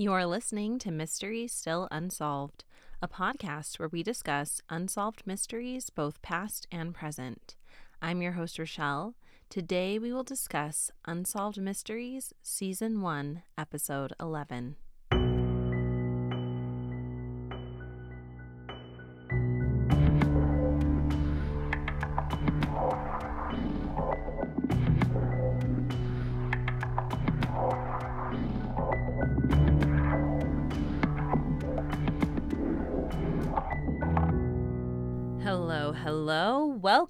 You're 0.00 0.24
listening 0.24 0.78
to 0.78 0.90
Mysteries 0.90 1.52
Still 1.52 1.86
Unsolved, 1.90 2.64
a 3.02 3.06
podcast 3.06 3.78
where 3.78 3.90
we 3.90 4.02
discuss 4.02 4.62
unsolved 4.70 5.26
mysteries, 5.26 5.90
both 5.90 6.22
past 6.22 6.66
and 6.72 6.94
present. 6.94 7.54
I'm 8.00 8.22
your 8.22 8.32
host, 8.32 8.58
Rochelle. 8.58 9.14
Today 9.50 9.98
we 9.98 10.10
will 10.10 10.22
discuss 10.22 10.90
Unsolved 11.04 11.60
Mysteries, 11.60 12.32
Season 12.42 13.02
1, 13.02 13.42
Episode 13.58 14.14
11. 14.18 14.76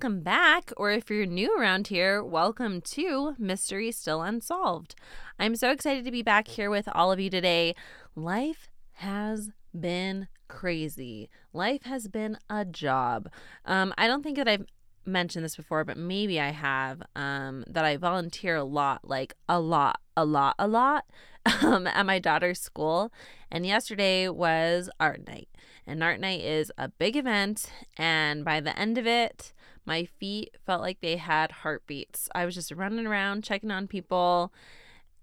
Welcome 0.01 0.23
back. 0.23 0.73
Or 0.79 0.91
if 0.91 1.11
you're 1.11 1.27
new 1.27 1.55
around 1.61 1.89
here, 1.89 2.25
welcome 2.25 2.81
to 2.81 3.35
Mystery 3.39 3.93
Still 3.93 4.23
Unsolved. 4.23 4.95
I'm 5.39 5.55
so 5.55 5.71
excited 5.71 6.07
to 6.07 6.11
be 6.11 6.23
back 6.23 6.49
here 6.49 6.71
with 6.71 6.89
all 6.95 7.13
of 7.13 7.21
you 7.21 7.29
today. 7.29 7.75
Life 8.17 8.71
has 8.93 9.51
been 9.79 10.29
crazy. 10.49 11.29
Life 11.53 11.83
has 11.83 12.09
been 12.09 12.39
a 12.49 12.65
job. 12.65 13.29
Um, 13.67 13.93
I 13.99 14.07
don't 14.07 14.23
think 14.23 14.39
that 14.39 14.49
I've 14.49 14.65
mentioned 15.05 15.45
this 15.45 15.57
before, 15.57 15.85
but 15.85 15.99
maybe 15.99 16.41
I 16.41 16.49
have. 16.49 17.03
Um, 17.15 17.65
that 17.67 17.85
I 17.85 17.99
volunteer 17.99 18.57
a 18.57 18.65
lot, 18.65 19.07
like 19.07 19.35
a 19.51 19.61
lot, 19.61 20.01
a 20.17 20.25
lot, 20.25 20.55
a 20.59 20.67
lot, 20.67 21.05
um, 21.63 21.87
at 21.87 22.07
my 22.07 22.19
daughter's 22.19 22.59
school. 22.59 23.13
And 23.51 23.67
yesterday 23.67 24.31
was 24.31 24.89
art 24.99 25.27
night. 25.27 25.51
And 25.87 26.03
art 26.03 26.21
night 26.21 26.41
is 26.41 26.73
a 26.79 26.89
big 26.89 27.17
event. 27.17 27.71
And 27.99 28.47
by 28.47 28.61
the 28.61 28.79
end 28.79 28.97
of 28.97 29.07
it, 29.07 29.53
my 29.91 30.05
feet 30.05 30.57
felt 30.65 30.81
like 30.81 31.01
they 31.01 31.17
had 31.17 31.51
heartbeats. 31.51 32.29
I 32.33 32.45
was 32.45 32.55
just 32.55 32.71
running 32.71 33.09
around 33.09 33.43
checking 33.43 33.73
on 33.73 33.89
people. 33.89 34.53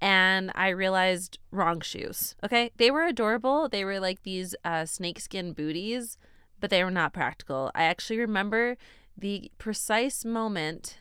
And 0.01 0.51
I 0.55 0.67
realized 0.69 1.39
wrong 1.51 1.79
shoes. 1.79 2.35
Okay. 2.43 2.71
They 2.75 2.91
were 2.91 3.05
adorable. 3.05 3.69
They 3.69 3.85
were 3.85 4.01
like 4.01 4.23
these 4.23 4.55
uh, 4.65 4.85
snakeskin 4.85 5.53
booties, 5.53 6.17
but 6.59 6.69
they 6.69 6.83
were 6.83 6.91
not 6.91 7.13
practical. 7.13 7.71
I 7.73 7.83
actually 7.83 8.19
remember 8.19 8.75
the 9.17 9.49
precise 9.57 10.25
moment 10.25 10.97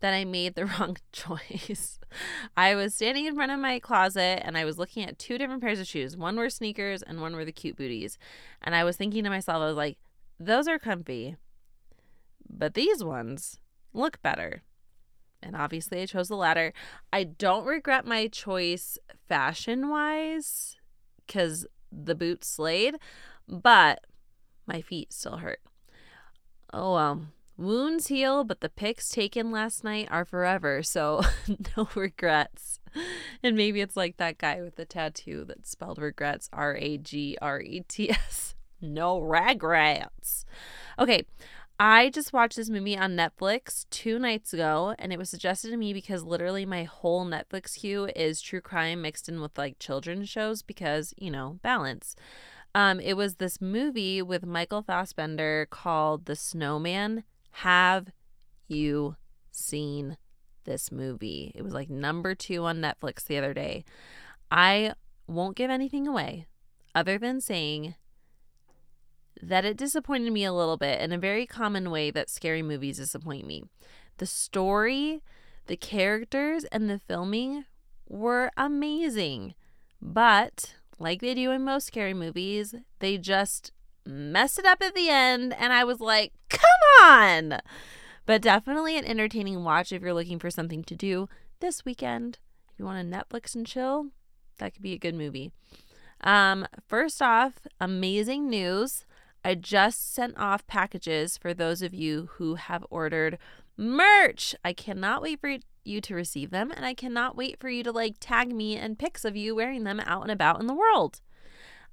that 0.00 0.14
I 0.14 0.24
made 0.24 0.54
the 0.54 0.64
wrong 0.72 0.96
choice. 1.12 2.00
I 2.56 2.74
was 2.74 2.94
standing 2.94 3.26
in 3.26 3.34
front 3.34 3.52
of 3.52 3.60
my 3.60 3.78
closet 3.78 4.40
and 4.42 4.56
I 4.56 4.64
was 4.64 4.78
looking 4.78 5.04
at 5.04 5.18
two 5.18 5.36
different 5.36 5.60
pairs 5.60 5.80
of 5.80 5.86
shoes. 5.86 6.16
One 6.16 6.36
were 6.36 6.48
sneakers 6.48 7.02
and 7.02 7.20
one 7.20 7.36
were 7.36 7.44
the 7.44 7.52
cute 7.52 7.76
booties. 7.76 8.16
And 8.62 8.74
I 8.74 8.84
was 8.84 8.96
thinking 8.96 9.22
to 9.24 9.30
myself, 9.30 9.60
I 9.60 9.66
was 9.66 9.76
like, 9.76 9.98
those 10.40 10.66
are 10.66 10.78
comfy, 10.78 11.36
but 12.52 12.74
these 12.74 13.02
ones 13.02 13.58
look 13.92 14.20
better. 14.22 14.62
And 15.42 15.56
obviously, 15.56 16.00
I 16.00 16.06
chose 16.06 16.28
the 16.28 16.36
latter. 16.36 16.72
I 17.12 17.24
don't 17.24 17.66
regret 17.66 18.06
my 18.06 18.28
choice 18.28 18.96
fashion 19.28 19.88
wise 19.88 20.76
because 21.26 21.66
the 21.90 22.14
boots 22.14 22.48
slayed, 22.48 22.96
but 23.48 24.04
my 24.66 24.80
feet 24.80 25.12
still 25.12 25.38
hurt. 25.38 25.60
Oh 26.72 26.94
well. 26.94 27.26
Wounds 27.58 28.06
heal, 28.06 28.44
but 28.44 28.60
the 28.60 28.68
pics 28.68 29.10
taken 29.10 29.50
last 29.50 29.84
night 29.84 30.08
are 30.10 30.24
forever, 30.24 30.82
so 30.82 31.22
no 31.76 31.88
regrets. 31.94 32.80
And 33.42 33.56
maybe 33.56 33.80
it's 33.80 33.96
like 33.96 34.16
that 34.16 34.38
guy 34.38 34.60
with 34.62 34.76
the 34.76 34.84
tattoo 34.84 35.44
that 35.44 35.66
spelled 35.66 35.98
regrets 35.98 36.48
R 36.52 36.76
A 36.76 36.98
G 36.98 37.36
R 37.40 37.60
E 37.60 37.84
T 37.88 38.10
S. 38.10 38.54
No 38.84 39.20
regrets. 39.20 40.44
Okay, 40.98 41.24
I 41.78 42.10
just 42.10 42.32
watched 42.32 42.56
this 42.56 42.70
movie 42.70 42.96
on 42.96 43.16
Netflix 43.16 43.86
two 43.90 44.18
nights 44.18 44.52
ago, 44.52 44.94
and 44.98 45.12
it 45.12 45.18
was 45.18 45.30
suggested 45.30 45.70
to 45.70 45.76
me 45.76 45.92
because 45.92 46.22
literally 46.22 46.64
my 46.64 46.84
whole 46.84 47.26
Netflix 47.26 47.78
queue 47.80 48.08
is 48.14 48.40
true 48.40 48.60
crime 48.60 49.02
mixed 49.02 49.28
in 49.28 49.40
with 49.40 49.58
like 49.58 49.78
children's 49.78 50.28
shows 50.28 50.62
because, 50.62 51.12
you 51.16 51.30
know, 51.30 51.58
balance. 51.62 52.14
Um, 52.74 53.00
it 53.00 53.14
was 53.16 53.34
this 53.34 53.60
movie 53.60 54.22
with 54.22 54.46
Michael 54.46 54.82
Fassbender 54.82 55.66
called 55.70 56.26
The 56.26 56.36
Snowman 56.36 57.24
have 57.52 58.08
you 58.66 59.16
seen 59.50 60.16
this 60.64 60.90
movie? 60.90 61.52
It 61.54 61.62
was 61.62 61.74
like 61.74 61.90
number 61.90 62.34
two 62.34 62.64
on 62.64 62.80
Netflix 62.80 63.24
the 63.24 63.38
other 63.38 63.54
day. 63.54 63.84
I 64.50 64.94
won't 65.26 65.56
give 65.56 65.70
anything 65.70 66.06
away 66.06 66.46
other 66.94 67.18
than 67.18 67.40
saying 67.40 67.94
that 69.42 69.64
it 69.64 69.76
disappointed 69.76 70.32
me 70.32 70.44
a 70.44 70.52
little 70.52 70.76
bit 70.76 71.00
in 71.00 71.12
a 71.12 71.18
very 71.18 71.46
common 71.46 71.90
way 71.90 72.12
that 72.12 72.30
scary 72.30 72.62
movies 72.62 72.98
disappoint 72.98 73.44
me. 73.44 73.64
The 74.18 74.26
story, 74.26 75.20
the 75.66 75.76
characters, 75.76 76.64
and 76.66 76.88
the 76.88 77.00
filming 77.00 77.64
were 78.08 78.52
amazing. 78.56 79.54
But, 80.00 80.76
like 80.98 81.20
they 81.20 81.34
do 81.34 81.50
in 81.50 81.64
most 81.64 81.88
scary 81.88 82.14
movies, 82.14 82.74
they 83.00 83.18
just 83.18 83.72
messed 84.06 84.60
it 84.60 84.64
up 84.64 84.80
at 84.80 84.94
the 84.94 85.08
end. 85.08 85.54
And 85.58 85.72
I 85.72 85.82
was 85.82 86.00
like, 86.00 86.32
come 86.48 86.60
on. 87.02 87.58
But 88.26 88.42
definitely 88.42 88.96
an 88.96 89.04
entertaining 89.04 89.64
watch 89.64 89.90
if 89.90 90.02
you're 90.02 90.14
looking 90.14 90.38
for 90.38 90.50
something 90.50 90.84
to 90.84 90.94
do 90.94 91.28
this 91.58 91.84
weekend. 91.84 92.38
If 92.72 92.78
you 92.78 92.84
want 92.84 93.10
to 93.10 93.18
Netflix 93.18 93.56
and 93.56 93.66
chill, 93.66 94.06
that 94.58 94.74
could 94.74 94.82
be 94.82 94.92
a 94.92 94.98
good 94.98 95.16
movie. 95.16 95.50
Um, 96.20 96.66
first 96.86 97.20
off, 97.20 97.54
amazing 97.80 98.48
news. 98.48 99.04
I 99.44 99.54
just 99.54 100.14
sent 100.14 100.38
off 100.38 100.66
packages 100.66 101.36
for 101.36 101.52
those 101.52 101.82
of 101.82 101.92
you 101.92 102.30
who 102.34 102.54
have 102.54 102.86
ordered 102.90 103.38
merch. 103.76 104.54
I 104.64 104.72
cannot 104.72 105.22
wait 105.22 105.40
for 105.40 105.56
you 105.84 106.00
to 106.00 106.14
receive 106.14 106.50
them, 106.50 106.70
and 106.70 106.84
I 106.84 106.94
cannot 106.94 107.36
wait 107.36 107.58
for 107.58 107.68
you 107.68 107.82
to 107.82 107.92
like 107.92 108.16
tag 108.20 108.54
me 108.54 108.76
and 108.76 108.98
pics 108.98 109.24
of 109.24 109.36
you 109.36 109.54
wearing 109.54 109.84
them 109.84 110.00
out 110.00 110.22
and 110.22 110.30
about 110.30 110.60
in 110.60 110.66
the 110.66 110.74
world. 110.74 111.20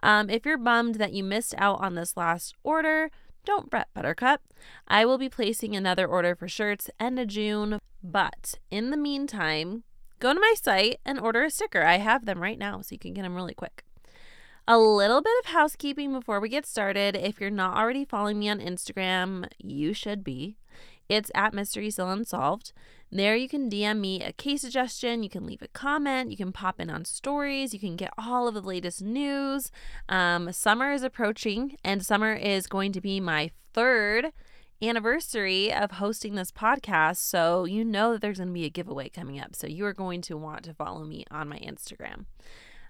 Um, 0.02 0.30
if 0.30 0.46
you're 0.46 0.58
bummed 0.58 0.96
that 0.96 1.14
you 1.14 1.24
missed 1.24 1.56
out 1.58 1.82
on 1.82 1.96
this 1.96 2.16
last 2.16 2.56
order, 2.64 3.10
don't 3.46 3.70
fret, 3.70 3.88
Buttercup. 3.94 4.42
I 4.88 5.06
will 5.06 5.18
be 5.18 5.30
placing 5.30 5.76
another 5.76 6.06
order 6.06 6.36
for 6.36 6.48
shirts 6.48 6.90
end 7.00 7.20
of 7.20 7.28
June, 7.28 7.80
but 8.04 8.56
in 8.70 8.92
the 8.92 8.98
meantime, 8.98 9.84
go 10.20 10.34
to 10.34 10.40
my 10.40 10.54
site 10.62 11.00
and 11.06 11.20
order 11.20 11.44
a 11.44 11.50
sticker. 11.50 11.84
I 11.84 11.98
have 11.98 12.26
them 12.26 12.42
right 12.42 12.60
now, 12.60 12.82
so 12.82 12.94
you 12.94 13.00
can 13.00 13.14
get 13.14 13.24
them 13.24 13.36
really 13.36 13.54
quick. 13.56 13.84
A 14.72 14.78
little 14.78 15.20
bit 15.20 15.34
of 15.40 15.48
housekeeping 15.48 16.14
before 16.14 16.40
we 16.40 16.48
get 16.48 16.64
started. 16.64 17.16
If 17.16 17.42
you're 17.42 17.50
not 17.50 17.76
already 17.76 18.06
following 18.06 18.38
me 18.38 18.50
on 18.50 18.60
Instagram, 18.60 19.48
you 19.58 19.96
should 19.96 20.24
be. 20.24 20.58
It's 21.10 21.32
at 21.34 21.56
Mystery 21.56 21.90
Still 21.90 22.12
Unsolved. 22.12 22.72
There 23.12 23.36
you 23.36 23.50
can 23.50 23.68
DM 23.68 24.00
me 24.00 24.22
a 24.24 24.32
case 24.32 24.62
suggestion, 24.62 25.24
you 25.24 25.30
can 25.30 25.48
leave 25.48 25.64
a 25.64 25.68
comment, 25.70 26.30
you 26.30 26.38
can 26.38 26.52
pop 26.52 26.80
in 26.80 26.92
on 26.92 27.06
stories, 27.06 27.74
you 27.74 27.80
can 27.80 27.96
get 27.96 28.14
all 28.16 28.48
of 28.48 28.54
the 28.54 28.62
latest 28.62 29.02
news. 29.02 29.72
Um, 30.08 30.52
summer 30.52 30.92
is 30.94 31.02
approaching, 31.02 31.76
and 31.84 32.06
summer 32.06 32.36
is 32.36 32.68
going 32.68 32.92
to 32.92 33.02
be 33.02 33.20
my 33.20 33.50
third 33.74 34.34
anniversary 34.84 35.74
of 35.74 35.94
hosting 35.94 36.36
this 36.36 36.52
podcast. 36.52 37.18
So 37.18 37.66
you 37.66 37.84
know 37.84 38.12
that 38.12 38.22
there's 38.22 38.38
going 38.38 38.50
to 38.50 38.54
be 38.54 38.66
a 38.66 38.70
giveaway 38.70 39.10
coming 39.10 39.40
up. 39.40 39.56
So 39.56 39.66
you 39.66 39.84
are 39.88 39.94
going 39.94 40.22
to 40.22 40.38
want 40.38 40.64
to 40.66 40.76
follow 40.76 41.06
me 41.06 41.26
on 41.32 41.50
my 41.50 41.58
Instagram. 41.58 42.26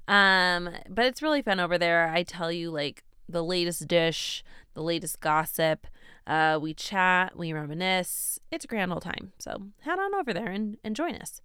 Um, 0.09 0.71
but 0.89 1.05
it's 1.05 1.21
really 1.21 1.41
fun 1.43 1.59
over 1.59 1.77
there. 1.77 2.09
I 2.09 2.23
tell 2.23 2.51
you 2.51 2.71
like 2.71 3.03
the 3.29 3.43
latest 3.43 3.87
dish, 3.87 4.43
the 4.73 4.81
latest 4.81 5.19
gossip. 5.21 5.85
Uh, 6.25 6.57
we 6.61 6.73
chat, 6.73 7.37
we 7.37 7.53
reminisce. 7.53 8.39
It's 8.51 8.65
a 8.65 8.67
grand 8.67 8.91
old 8.91 9.03
time. 9.03 9.33
So 9.37 9.67
head 9.81 9.99
on 9.99 10.15
over 10.15 10.33
there 10.33 10.49
and, 10.49 10.77
and 10.83 10.95
join 10.95 11.13
us. 11.15 11.41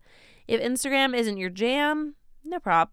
If 0.48 0.62
Instagram 0.62 1.14
isn't 1.16 1.36
your 1.36 1.50
jam, 1.50 2.14
no 2.42 2.58
prob. 2.58 2.88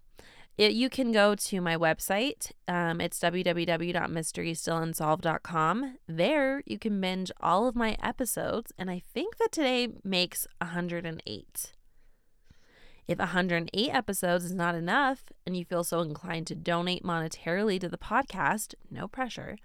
It, 0.57 0.73
you 0.73 0.89
can 0.89 1.13
go 1.13 1.35
to 1.35 1.61
my 1.61 1.77
website. 1.77 2.51
Um, 2.67 2.99
it's 2.99 3.17
www.mysterystillunsolved.com. 3.19 5.97
There 6.07 6.63
you 6.65 6.77
can 6.77 6.99
binge 6.99 7.31
all 7.39 7.65
of 7.67 7.75
my 7.75 7.95
episodes, 8.03 8.73
and 8.77 8.91
I 8.91 9.01
think 9.13 9.37
that 9.37 9.53
today 9.53 9.87
makes 10.03 10.45
108. 10.59 11.71
If 13.11 13.19
108 13.19 13.89
episodes 13.89 14.45
is 14.45 14.53
not 14.53 14.73
enough 14.73 15.25
and 15.45 15.57
you 15.57 15.65
feel 15.65 15.83
so 15.83 15.99
inclined 15.99 16.47
to 16.47 16.55
donate 16.55 17.03
monetarily 17.03 17.79
to 17.81 17.89
the 17.89 17.97
podcast, 17.97 18.73
no 18.89 19.07
pressure 19.07 19.57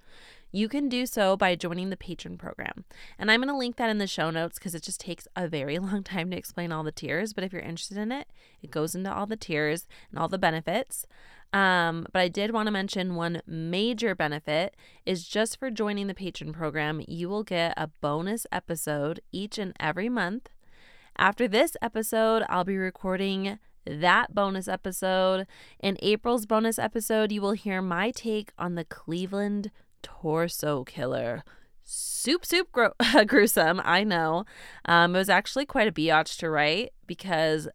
you 0.56 0.68
can 0.68 0.88
do 0.88 1.04
so 1.04 1.36
by 1.36 1.54
joining 1.54 1.90
the 1.90 1.96
Patreon 1.96 2.38
program. 2.38 2.84
And 3.18 3.30
I'm 3.30 3.40
going 3.40 3.48
to 3.48 3.56
link 3.56 3.76
that 3.76 3.90
in 3.90 3.98
the 3.98 4.06
show 4.06 4.30
notes 4.30 4.58
because 4.58 4.74
it 4.74 4.82
just 4.82 5.00
takes 5.00 5.28
a 5.36 5.46
very 5.48 5.78
long 5.78 6.02
time 6.02 6.30
to 6.30 6.36
explain 6.36 6.72
all 6.72 6.82
the 6.82 6.92
tiers. 6.92 7.32
But 7.32 7.44
if 7.44 7.52
you're 7.52 7.62
interested 7.62 7.98
in 7.98 8.10
it, 8.10 8.28
it 8.62 8.70
goes 8.70 8.94
into 8.94 9.12
all 9.12 9.26
the 9.26 9.36
tiers 9.36 9.86
and 10.10 10.18
all 10.18 10.28
the 10.28 10.38
benefits. 10.38 11.06
Um, 11.52 12.06
but 12.12 12.20
I 12.20 12.28
did 12.28 12.52
want 12.52 12.66
to 12.66 12.72
mention 12.72 13.14
one 13.14 13.40
major 13.46 14.14
benefit 14.14 14.74
is 15.04 15.28
just 15.28 15.58
for 15.58 15.70
joining 15.70 16.06
the 16.06 16.14
Patreon 16.14 16.52
program, 16.52 17.02
you 17.06 17.28
will 17.28 17.44
get 17.44 17.74
a 17.76 17.88
bonus 18.00 18.46
episode 18.50 19.20
each 19.32 19.58
and 19.58 19.72
every 19.78 20.08
month. 20.08 20.48
After 21.18 21.48
this 21.48 21.76
episode, 21.80 22.42
I'll 22.48 22.64
be 22.64 22.76
recording 22.76 23.58
that 23.86 24.34
bonus 24.34 24.68
episode. 24.68 25.46
In 25.80 25.96
April's 26.02 26.44
bonus 26.44 26.78
episode, 26.78 27.32
you 27.32 27.40
will 27.40 27.52
hear 27.52 27.80
my 27.80 28.10
take 28.10 28.52
on 28.58 28.74
the 28.74 28.84
Cleveland 28.84 29.70
torso 30.02 30.84
killer. 30.84 31.42
Soup, 31.84 32.44
soup, 32.44 32.70
gro- 32.70 32.92
gruesome. 33.26 33.80
I 33.82 34.04
know. 34.04 34.44
Um, 34.84 35.14
it 35.14 35.18
was 35.18 35.30
actually 35.30 35.64
quite 35.64 35.88
a 35.88 35.92
biatch 35.92 36.36
to 36.38 36.50
write 36.50 36.92
because 37.06 37.68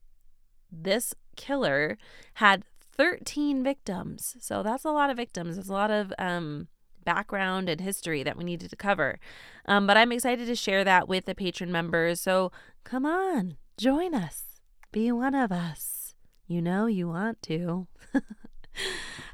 this 0.71 1.15
killer 1.35 1.97
had 2.35 2.63
13 2.79 3.63
victims. 3.63 4.35
So 4.39 4.61
that's 4.61 4.85
a 4.85 4.91
lot 4.91 5.09
of 5.09 5.17
victims. 5.17 5.55
There's 5.55 5.69
a 5.69 5.73
lot 5.73 5.89
of 5.89 6.13
um, 6.19 6.67
background 7.03 7.69
and 7.69 7.81
history 7.81 8.23
that 8.23 8.37
we 8.37 8.43
needed 8.43 8.69
to 8.69 8.75
cover. 8.75 9.19
Um, 9.65 9.87
but 9.87 9.97
I'm 9.97 10.11
excited 10.11 10.47
to 10.47 10.55
share 10.55 10.83
that 10.83 11.07
with 11.07 11.25
the 11.25 11.35
Patreon 11.35 11.69
members. 11.69 12.21
So 12.21 12.51
come 12.83 13.05
on, 13.05 13.57
join 13.77 14.13
us. 14.13 14.43
Be 14.91 15.11
one 15.11 15.35
of 15.35 15.51
us. 15.51 16.15
You 16.47 16.61
know 16.61 16.85
you 16.85 17.07
want 17.07 17.41
to. 17.43 17.87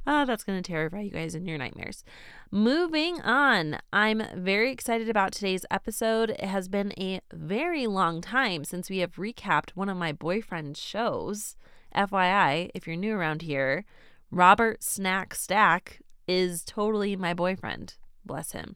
oh, 0.06 0.26
that's 0.26 0.44
going 0.44 0.62
to 0.62 0.68
terrify 0.68 1.02
you 1.02 1.12
guys 1.12 1.34
in 1.34 1.48
your 1.48 1.58
nightmares. 1.58 2.04
Moving 2.52 3.20
on, 3.22 3.80
I'm 3.92 4.22
very 4.36 4.72
excited 4.72 5.10
about 5.10 5.32
today's 5.32 5.66
episode. 5.72 6.30
It 6.30 6.46
has 6.46 6.68
been 6.68 6.94
a 6.98 7.22
very 7.34 7.88
long 7.88 8.22
time 8.22 8.64
since 8.64 8.90
we 8.90 9.00
have 9.00 9.16
recapped 9.16 9.72
one 9.72 9.90
of 9.90 9.98
my 9.98 10.12
boyfriend's 10.12 10.80
shows. 10.80 11.56
FYI, 11.96 12.70
if 12.76 12.86
you're 12.86 12.96
new 12.96 13.16
around 13.16 13.42
here, 13.42 13.84
Robert 14.30 14.84
Snack 14.84 15.34
Stack 15.34 16.02
is 16.28 16.64
totally 16.64 17.16
my 17.16 17.34
boyfriend. 17.34 17.96
Bless 18.26 18.52
him. 18.52 18.76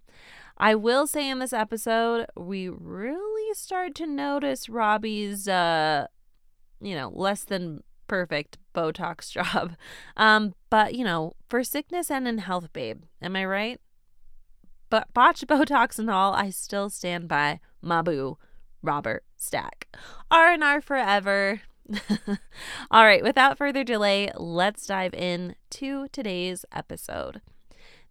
I 0.57 0.75
will 0.75 1.07
say 1.07 1.29
in 1.29 1.39
this 1.39 1.53
episode, 1.53 2.27
we 2.35 2.69
really 2.69 3.53
start 3.55 3.95
to 3.95 4.05
notice 4.05 4.69
Robbie's, 4.69 5.47
uh, 5.47 6.07
you 6.79 6.95
know, 6.95 7.11
less 7.13 7.43
than 7.43 7.83
perfect 8.07 8.57
Botox 8.75 9.31
job. 9.31 9.75
Um, 10.15 10.53
but, 10.69 10.93
you 10.93 11.03
know, 11.03 11.33
for 11.49 11.63
sickness 11.63 12.11
and 12.11 12.27
in 12.27 12.39
health, 12.39 12.71
babe. 12.73 13.03
Am 13.21 13.35
I 13.35 13.45
right? 13.45 13.81
But 14.89 15.13
botch 15.13 15.41
Botox 15.47 15.97
and 15.97 16.09
all, 16.09 16.33
I 16.33 16.49
still 16.49 16.89
stand 16.89 17.27
by 17.27 17.59
Mabu, 17.83 18.35
Robert 18.83 19.23
Stack. 19.37 19.87
R&R 20.29 20.81
forever. 20.81 21.61
All 22.91 23.05
right, 23.05 23.23
without 23.23 23.57
further 23.57 23.83
delay, 23.83 24.29
let's 24.35 24.85
dive 24.85 25.13
in 25.13 25.55
to 25.71 26.07
today's 26.09 26.65
episode. 26.71 27.41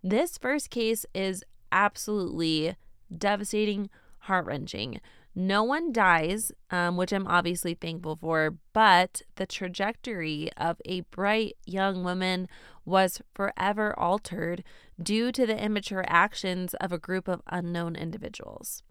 This 0.03 0.39
first 0.39 0.71
case 0.71 1.07
is 1.15 1.45
absolutely 1.73 2.77
devastating, 3.17 3.91
heart 4.21 4.47
wrenching. 4.47 5.01
No 5.35 5.63
one 5.63 5.93
dies, 5.93 6.51
um, 6.71 6.97
which 6.97 7.13
I'm 7.13 7.27
obviously 7.27 7.75
thankful 7.75 8.17
for, 8.17 8.57
but 8.73 9.23
the 9.37 9.47
trajectory 9.47 10.51
of 10.57 10.81
a 10.85 11.03
bright 11.03 11.57
young 11.65 12.03
woman 12.03 12.49
was 12.85 13.23
forever 13.35 13.97
altered 13.99 14.65
due 15.01 15.31
to 15.33 15.47
the 15.47 15.63
immature 15.63 16.05
actions 16.09 16.75
of 16.75 16.93
a 16.93 16.99
group 16.99 17.29
of 17.29 17.43
unknown 17.47 17.95
individuals. 17.95 18.83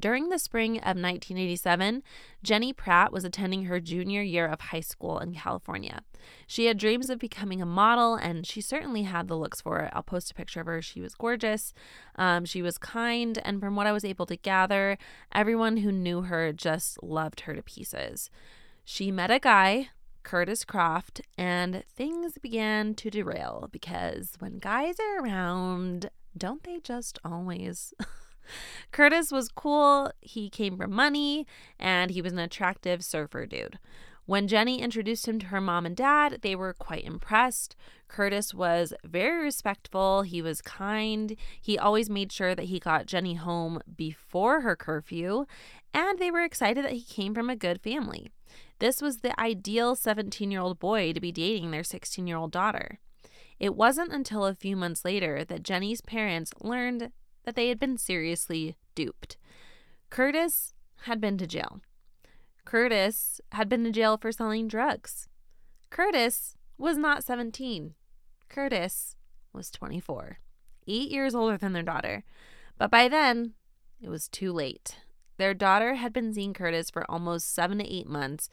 During 0.00 0.28
the 0.28 0.38
spring 0.38 0.76
of 0.78 0.96
1987, 0.96 2.02
Jenny 2.42 2.72
Pratt 2.72 3.12
was 3.12 3.24
attending 3.24 3.64
her 3.64 3.80
junior 3.80 4.22
year 4.22 4.46
of 4.46 4.60
high 4.60 4.80
school 4.80 5.18
in 5.18 5.34
California. 5.34 6.02
She 6.46 6.66
had 6.66 6.78
dreams 6.78 7.10
of 7.10 7.18
becoming 7.18 7.62
a 7.62 7.66
model, 7.66 8.14
and 8.16 8.46
she 8.46 8.60
certainly 8.60 9.02
had 9.02 9.28
the 9.28 9.36
looks 9.36 9.60
for 9.60 9.80
it. 9.80 9.90
I'll 9.92 10.02
post 10.02 10.30
a 10.30 10.34
picture 10.34 10.60
of 10.60 10.66
her. 10.66 10.82
She 10.82 11.00
was 11.00 11.14
gorgeous. 11.14 11.72
Um, 12.16 12.44
she 12.44 12.60
was 12.60 12.76
kind, 12.76 13.38
and 13.44 13.60
from 13.60 13.76
what 13.76 13.86
I 13.86 13.92
was 13.92 14.04
able 14.04 14.26
to 14.26 14.36
gather, 14.36 14.98
everyone 15.32 15.78
who 15.78 15.92
knew 15.92 16.22
her 16.22 16.52
just 16.52 17.02
loved 17.02 17.40
her 17.40 17.54
to 17.54 17.62
pieces. 17.62 18.30
She 18.84 19.10
met 19.10 19.30
a 19.30 19.38
guy, 19.38 19.90
Curtis 20.24 20.64
Croft, 20.64 21.20
and 21.38 21.84
things 21.94 22.36
began 22.38 22.94
to 22.96 23.10
derail 23.10 23.68
because 23.70 24.34
when 24.38 24.58
guys 24.58 24.96
are 24.98 25.22
around, 25.22 26.10
don't 26.36 26.64
they 26.64 26.80
just 26.80 27.18
always? 27.24 27.94
Curtis 28.92 29.30
was 29.30 29.48
cool, 29.48 30.10
he 30.20 30.48
came 30.50 30.76
from 30.76 30.92
money, 30.92 31.46
and 31.78 32.10
he 32.10 32.22
was 32.22 32.32
an 32.32 32.38
attractive 32.38 33.04
surfer 33.04 33.46
dude. 33.46 33.78
When 34.26 34.48
Jenny 34.48 34.80
introduced 34.80 35.28
him 35.28 35.38
to 35.40 35.46
her 35.46 35.60
mom 35.60 35.84
and 35.84 35.94
dad, 35.94 36.38
they 36.40 36.56
were 36.56 36.72
quite 36.72 37.04
impressed. 37.04 37.76
Curtis 38.08 38.54
was 38.54 38.94
very 39.04 39.42
respectful. 39.42 40.22
He 40.22 40.40
was 40.40 40.62
kind. 40.62 41.36
He 41.60 41.78
always 41.78 42.08
made 42.08 42.32
sure 42.32 42.54
that 42.54 42.66
he 42.66 42.78
got 42.78 43.04
Jenny 43.04 43.34
home 43.34 43.80
before 43.96 44.62
her 44.62 44.76
curfew, 44.76 45.44
and 45.92 46.18
they 46.18 46.30
were 46.30 46.42
excited 46.42 46.84
that 46.84 46.92
he 46.92 47.02
came 47.02 47.34
from 47.34 47.50
a 47.50 47.56
good 47.56 47.82
family. 47.82 48.30
This 48.78 49.02
was 49.02 49.18
the 49.18 49.38
ideal 49.38 49.94
17 49.94 50.50
year 50.50 50.60
old 50.60 50.78
boy 50.78 51.12
to 51.12 51.20
be 51.20 51.32
dating 51.32 51.70
their 51.70 51.84
16 51.84 52.26
year 52.26 52.36
old 52.36 52.50
daughter. 52.50 52.98
It 53.60 53.76
wasn't 53.76 54.12
until 54.12 54.46
a 54.46 54.54
few 54.54 54.74
months 54.74 55.04
later 55.04 55.44
that 55.44 55.62
Jenny's 55.62 56.00
parents 56.00 56.52
learned 56.60 57.12
that 57.44 57.54
they 57.54 57.68
had 57.68 57.78
been 57.78 57.96
seriously 57.96 58.76
duped. 58.94 59.36
Curtis 60.10 60.74
had 61.02 61.20
been 61.20 61.38
to 61.38 61.46
jail. 61.46 61.80
Curtis 62.64 63.40
had 63.52 63.68
been 63.68 63.84
to 63.84 63.90
jail 63.90 64.16
for 64.16 64.32
selling 64.32 64.68
drugs. 64.68 65.28
Curtis 65.90 66.56
was 66.78 66.96
not 66.96 67.24
17. 67.24 67.94
Curtis 68.48 69.16
was 69.52 69.70
24, 69.70 70.38
eight 70.86 71.10
years 71.10 71.34
older 71.34 71.56
than 71.56 71.72
their 71.72 71.82
daughter. 71.82 72.24
But 72.78 72.90
by 72.90 73.08
then, 73.08 73.52
it 74.00 74.08
was 74.08 74.28
too 74.28 74.52
late. 74.52 74.96
Their 75.36 75.54
daughter 75.54 75.94
had 75.94 76.12
been 76.12 76.32
seeing 76.32 76.54
Curtis 76.54 76.90
for 76.90 77.08
almost 77.10 77.52
seven 77.52 77.78
to 77.78 77.92
eight 77.92 78.08
months. 78.08 78.48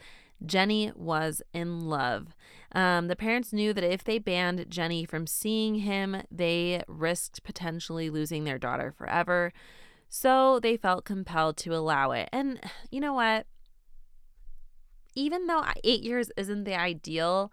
Jenny 0.45 0.91
was 0.95 1.41
in 1.53 1.81
love. 1.81 2.35
Um, 2.73 3.07
the 3.07 3.15
parents 3.15 3.51
knew 3.51 3.73
that 3.73 3.83
if 3.83 4.03
they 4.03 4.17
banned 4.17 4.69
Jenny 4.69 5.05
from 5.05 5.27
seeing 5.27 5.75
him, 5.75 6.23
they 6.31 6.83
risked 6.87 7.43
potentially 7.43 8.09
losing 8.09 8.43
their 8.43 8.57
daughter 8.57 8.91
forever. 8.91 9.51
So 10.09 10.59
they 10.59 10.77
felt 10.77 11.05
compelled 11.05 11.57
to 11.57 11.75
allow 11.75 12.11
it. 12.11 12.29
And 12.31 12.59
you 12.89 12.99
know 12.99 13.13
what? 13.13 13.45
Even 15.15 15.47
though 15.47 15.63
eight 15.83 16.03
years 16.03 16.31
isn't 16.37 16.63
the 16.63 16.79
ideal, 16.79 17.51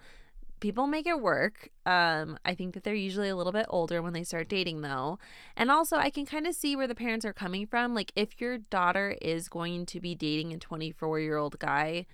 people 0.60 0.86
make 0.86 1.06
it 1.06 1.20
work. 1.20 1.70
Um, 1.86 2.38
I 2.44 2.54
think 2.54 2.74
that 2.74 2.84
they're 2.84 2.94
usually 2.94 3.28
a 3.28 3.36
little 3.36 3.52
bit 3.52 3.66
older 3.68 4.02
when 4.02 4.12
they 4.12 4.24
start 4.24 4.48
dating, 4.48 4.82
though. 4.82 5.18
And 5.56 5.70
also, 5.70 5.96
I 5.96 6.10
can 6.10 6.26
kind 6.26 6.46
of 6.46 6.54
see 6.54 6.76
where 6.76 6.86
the 6.86 6.94
parents 6.94 7.24
are 7.24 7.32
coming 7.32 7.66
from. 7.66 7.94
Like, 7.94 8.12
if 8.14 8.40
your 8.40 8.58
daughter 8.58 9.16
is 9.20 9.48
going 9.48 9.86
to 9.86 10.00
be 10.00 10.14
dating 10.14 10.52
a 10.52 10.58
24 10.58 11.20
year 11.20 11.36
old 11.36 11.58
guy, 11.58 12.06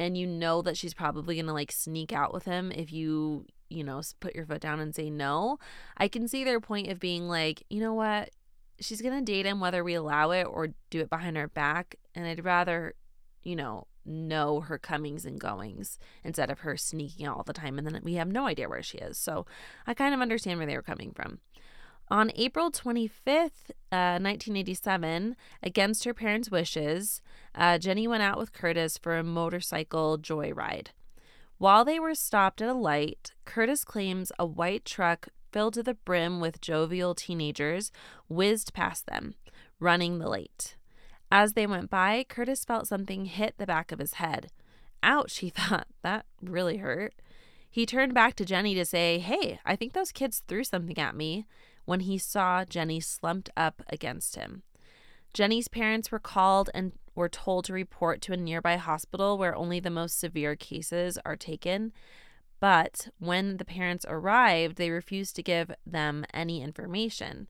and 0.00 0.16
you 0.16 0.26
know 0.26 0.62
that 0.62 0.78
she's 0.78 0.94
probably 0.94 1.34
going 1.34 1.46
to 1.46 1.52
like 1.52 1.70
sneak 1.70 2.10
out 2.10 2.32
with 2.32 2.46
him 2.46 2.72
if 2.72 2.90
you, 2.90 3.44
you 3.68 3.84
know, 3.84 4.00
put 4.18 4.34
your 4.34 4.46
foot 4.46 4.62
down 4.62 4.80
and 4.80 4.94
say 4.94 5.10
no, 5.10 5.58
I 5.98 6.08
can 6.08 6.26
see 6.26 6.42
their 6.42 6.58
point 6.58 6.88
of 6.88 6.98
being 6.98 7.28
like, 7.28 7.62
you 7.68 7.80
know 7.80 7.92
what? 7.92 8.30
She's 8.80 9.02
going 9.02 9.22
to 9.22 9.32
date 9.32 9.44
him 9.44 9.60
whether 9.60 9.84
we 9.84 9.92
allow 9.92 10.30
it 10.30 10.44
or 10.44 10.68
do 10.88 11.00
it 11.00 11.10
behind 11.10 11.36
our 11.36 11.48
back. 11.48 11.96
And 12.14 12.26
I'd 12.26 12.46
rather, 12.46 12.94
you 13.42 13.54
know, 13.54 13.88
know 14.06 14.60
her 14.60 14.78
comings 14.78 15.26
and 15.26 15.38
goings 15.38 15.98
instead 16.24 16.50
of 16.50 16.60
her 16.60 16.78
sneaking 16.78 17.26
out 17.26 17.36
all 17.36 17.42
the 17.42 17.52
time 17.52 17.76
and 17.76 17.86
then 17.86 18.00
we 18.02 18.14
have 18.14 18.28
no 18.28 18.46
idea 18.46 18.70
where 18.70 18.82
she 18.82 18.96
is. 18.96 19.18
So 19.18 19.44
I 19.86 19.92
kind 19.92 20.14
of 20.14 20.22
understand 20.22 20.58
where 20.58 20.66
they 20.66 20.76
were 20.76 20.82
coming 20.82 21.12
from. 21.12 21.40
On 22.10 22.32
April 22.34 22.72
25th, 22.72 23.70
uh, 23.92 24.18
1987, 24.18 25.36
against 25.62 26.04
her 26.04 26.12
parents' 26.12 26.50
wishes, 26.50 27.22
uh, 27.54 27.78
Jenny 27.78 28.08
went 28.08 28.24
out 28.24 28.36
with 28.36 28.52
Curtis 28.52 28.98
for 28.98 29.16
a 29.16 29.22
motorcycle 29.22 30.18
joyride. 30.18 30.88
While 31.58 31.84
they 31.84 32.00
were 32.00 32.16
stopped 32.16 32.60
at 32.60 32.68
a 32.68 32.74
light, 32.74 33.32
Curtis 33.44 33.84
claims 33.84 34.32
a 34.40 34.46
white 34.46 34.84
truck 34.84 35.28
filled 35.52 35.74
to 35.74 35.84
the 35.84 35.94
brim 35.94 36.40
with 36.40 36.60
jovial 36.60 37.14
teenagers 37.14 37.92
whizzed 38.28 38.74
past 38.74 39.06
them, 39.06 39.34
running 39.78 40.18
the 40.18 40.28
light. 40.28 40.74
As 41.30 41.52
they 41.52 41.66
went 41.66 41.90
by, 41.90 42.24
Curtis 42.28 42.64
felt 42.64 42.88
something 42.88 43.26
hit 43.26 43.54
the 43.58 43.66
back 43.66 43.92
of 43.92 44.00
his 44.00 44.14
head. 44.14 44.50
Ouch, 45.04 45.38
he 45.38 45.50
thought. 45.50 45.86
That 46.02 46.26
really 46.42 46.78
hurt. 46.78 47.14
He 47.70 47.86
turned 47.86 48.14
back 48.14 48.34
to 48.34 48.44
Jenny 48.44 48.74
to 48.74 48.84
say, 48.84 49.20
Hey, 49.20 49.60
I 49.64 49.76
think 49.76 49.92
those 49.92 50.10
kids 50.10 50.42
threw 50.48 50.64
something 50.64 50.98
at 50.98 51.14
me 51.14 51.46
when 51.90 52.00
he 52.00 52.16
saw 52.16 52.64
Jenny 52.64 53.00
slumped 53.00 53.50
up 53.56 53.82
against 53.88 54.36
him. 54.36 54.62
Jenny's 55.34 55.66
parents 55.66 56.12
were 56.12 56.20
called 56.20 56.70
and 56.72 56.92
were 57.16 57.28
told 57.28 57.64
to 57.64 57.72
report 57.72 58.22
to 58.22 58.32
a 58.32 58.36
nearby 58.36 58.76
hospital 58.76 59.36
where 59.36 59.56
only 59.56 59.80
the 59.80 59.90
most 59.90 60.16
severe 60.16 60.54
cases 60.54 61.18
are 61.24 61.34
taken. 61.34 61.92
But 62.60 63.08
when 63.18 63.56
the 63.56 63.64
parents 63.64 64.06
arrived, 64.08 64.76
they 64.76 64.90
refused 64.90 65.34
to 65.34 65.42
give 65.42 65.72
them 65.84 66.24
any 66.32 66.62
information. 66.62 67.48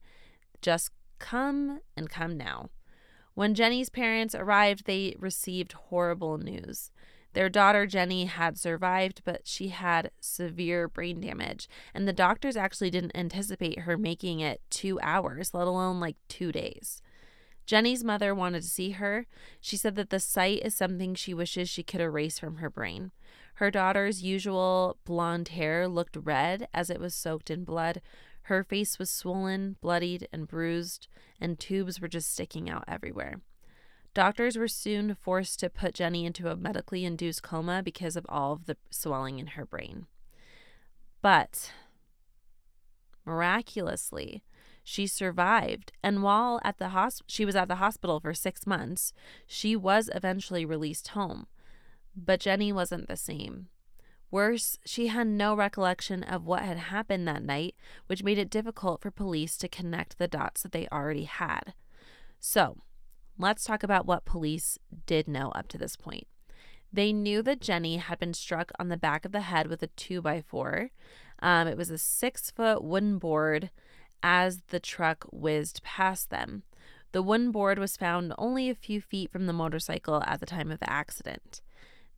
Just 0.59 0.89
come 1.19 1.81
and 1.95 2.09
come 2.09 2.35
now. 2.35 2.71
When 3.35 3.53
Jenny's 3.53 3.89
parents 3.89 4.33
arrived, 4.33 4.87
they 4.87 5.15
received 5.19 5.73
horrible 5.73 6.39
news. 6.39 6.89
Their 7.33 7.49
daughter 7.49 7.85
Jenny 7.85 8.25
had 8.25 8.57
survived, 8.57 9.21
but 9.23 9.47
she 9.47 9.69
had 9.69 10.11
severe 10.19 10.87
brain 10.87 11.21
damage, 11.21 11.69
and 11.93 12.07
the 12.07 12.13
doctors 12.13 12.57
actually 12.57 12.89
didn't 12.89 13.15
anticipate 13.15 13.79
her 13.79 13.97
making 13.97 14.41
it 14.41 14.61
two 14.69 14.99
hours, 15.01 15.53
let 15.53 15.67
alone 15.67 15.99
like 15.99 16.17
two 16.27 16.51
days. 16.51 17.01
Jenny's 17.65 18.03
mother 18.03 18.35
wanted 18.35 18.63
to 18.63 18.67
see 18.67 18.91
her. 18.91 19.27
She 19.61 19.77
said 19.77 19.95
that 19.95 20.09
the 20.09 20.19
sight 20.19 20.61
is 20.63 20.75
something 20.75 21.15
she 21.15 21.33
wishes 21.33 21.69
she 21.69 21.83
could 21.83 22.01
erase 22.01 22.37
from 22.37 22.57
her 22.57 22.69
brain. 22.69 23.11
Her 23.55 23.71
daughter's 23.71 24.23
usual 24.23 24.97
blonde 25.05 25.49
hair 25.49 25.87
looked 25.87 26.17
red 26.17 26.67
as 26.73 26.89
it 26.89 26.99
was 26.99 27.15
soaked 27.15 27.49
in 27.49 27.63
blood. 27.63 28.01
Her 28.43 28.63
face 28.63 28.99
was 28.99 29.09
swollen, 29.09 29.77
bloodied, 29.79 30.27
and 30.33 30.47
bruised, 30.47 31.07
and 31.39 31.59
tubes 31.59 32.01
were 32.01 32.07
just 32.07 32.33
sticking 32.33 32.69
out 32.69 32.83
everywhere. 32.87 33.39
Doctors 34.13 34.57
were 34.57 34.67
soon 34.67 35.15
forced 35.15 35.59
to 35.59 35.69
put 35.69 35.93
Jenny 35.93 36.25
into 36.25 36.49
a 36.49 36.55
medically 36.55 37.05
induced 37.05 37.43
coma 37.43 37.81
because 37.81 38.17
of 38.17 38.25
all 38.27 38.53
of 38.53 38.65
the 38.65 38.75
swelling 38.89 39.39
in 39.39 39.47
her 39.47 39.65
brain. 39.65 40.07
But 41.21 41.71
miraculously, 43.25 44.43
she 44.83 45.07
survived, 45.07 45.93
and 46.03 46.23
while 46.23 46.59
at 46.63 46.77
the 46.77 46.89
hosp- 46.89 47.23
she 47.27 47.45
was 47.45 47.55
at 47.55 47.69
the 47.69 47.75
hospital 47.75 48.19
for 48.19 48.33
6 48.33 48.67
months, 48.67 49.13
she 49.45 49.75
was 49.75 50.09
eventually 50.13 50.65
released 50.65 51.09
home. 51.09 51.47
But 52.15 52.41
Jenny 52.41 52.73
wasn't 52.73 53.07
the 53.07 53.15
same. 53.15 53.67
Worse, 54.29 54.77
she 54.85 55.07
had 55.07 55.27
no 55.27 55.55
recollection 55.55 56.23
of 56.23 56.45
what 56.45 56.63
had 56.63 56.77
happened 56.77 57.27
that 57.27 57.43
night, 57.43 57.75
which 58.07 58.23
made 58.23 58.37
it 58.37 58.49
difficult 58.49 59.01
for 59.01 59.11
police 59.11 59.57
to 59.57 59.69
connect 59.69 60.17
the 60.17 60.27
dots 60.27 60.63
that 60.63 60.71
they 60.71 60.87
already 60.89 61.25
had. 61.25 61.73
So, 62.39 62.77
let's 63.41 63.63
talk 63.63 63.83
about 63.83 64.05
what 64.05 64.25
police 64.25 64.77
did 65.05 65.27
know 65.27 65.49
up 65.49 65.67
to 65.69 65.77
this 65.77 65.95
point. 65.95 66.27
They 66.93 67.13
knew 67.13 67.41
that 67.43 67.61
Jenny 67.61 67.97
had 67.97 68.19
been 68.19 68.33
struck 68.33 68.71
on 68.77 68.89
the 68.89 68.97
back 68.97 69.25
of 69.25 69.31
the 69.31 69.41
head 69.41 69.67
with 69.67 69.81
a 69.81 69.87
2 69.87 70.21
by 70.21 70.41
4 70.41 70.89
um, 71.41 71.67
It 71.67 71.77
was 71.77 71.89
a 71.89 71.97
six 71.97 72.51
foot 72.51 72.83
wooden 72.83 73.17
board 73.17 73.71
as 74.21 74.61
the 74.67 74.79
truck 74.79 75.25
whizzed 75.31 75.81
past 75.83 76.29
them. 76.29 76.63
The 77.11 77.23
wooden 77.23 77.51
board 77.51 77.79
was 77.79 77.97
found 77.97 78.33
only 78.37 78.69
a 78.69 78.75
few 78.75 79.01
feet 79.01 79.31
from 79.31 79.45
the 79.45 79.53
motorcycle 79.53 80.23
at 80.25 80.39
the 80.39 80.45
time 80.45 80.71
of 80.71 80.79
the 80.79 80.89
accident. 80.89 81.61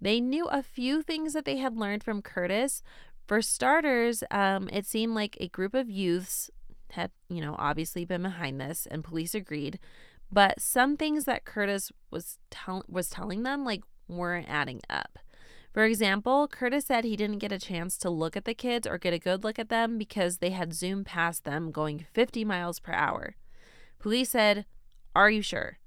They 0.02 0.20
knew 0.20 0.46
a 0.48 0.62
few 0.62 1.02
things 1.02 1.34
that 1.34 1.46
they 1.46 1.58
had 1.58 1.78
learned 1.78 2.04
from 2.04 2.22
Curtis. 2.22 2.84
For 3.26 3.42
starters, 3.42 4.24
um, 4.30 4.70
it 4.72 4.86
seemed 4.86 5.16
like 5.16 5.38
a 5.40 5.48
group 5.48 5.74
of 5.74 5.90
youths 5.90 6.52
had, 6.92 7.12
you 7.30 7.42
know, 7.42 7.56
obviously 7.58 8.06
been 8.06 8.22
behind 8.22 8.60
this, 8.60 8.86
and 8.92 9.04
police 9.04 9.34
agreed. 9.34 9.80
But 10.34 10.60
some 10.60 10.98
things 10.98 11.26
that 11.26 11.46
Curtis 11.46 11.92
was 12.10 12.40
tell- 12.50 12.86
was 12.90 13.08
telling 13.08 13.44
them 13.44 13.64
like 13.64 13.84
weren't 14.08 14.50
adding 14.50 14.82
up. 14.90 15.20
For 15.72 15.84
example, 15.84 16.48
Curtis 16.48 16.86
said 16.86 17.04
he 17.04 17.16
didn't 17.16 17.38
get 17.38 17.52
a 17.52 17.60
chance 17.60 18.00
to 18.00 18.10
look 18.10 18.36
at 18.36 18.46
the 18.46 18.56
kids 18.56 18.88
or 18.88 18.98
get 18.98 19.14
a 19.14 19.20
good 19.20 19.44
look 19.44 19.60
at 19.60 19.70
them 19.70 20.00
because 20.00 20.38
they 20.38 20.50
had 20.50 20.74
zoomed 20.74 21.06
past 21.06 21.44
them 21.44 21.72
going 21.72 22.06
50 22.14 22.44
miles 22.46 22.80
per 22.80 22.94
hour. 22.94 23.36
Police 24.00 24.32
said, 24.32 24.66
Are 25.16 25.30
you 25.30 25.44
sure? 25.44 25.78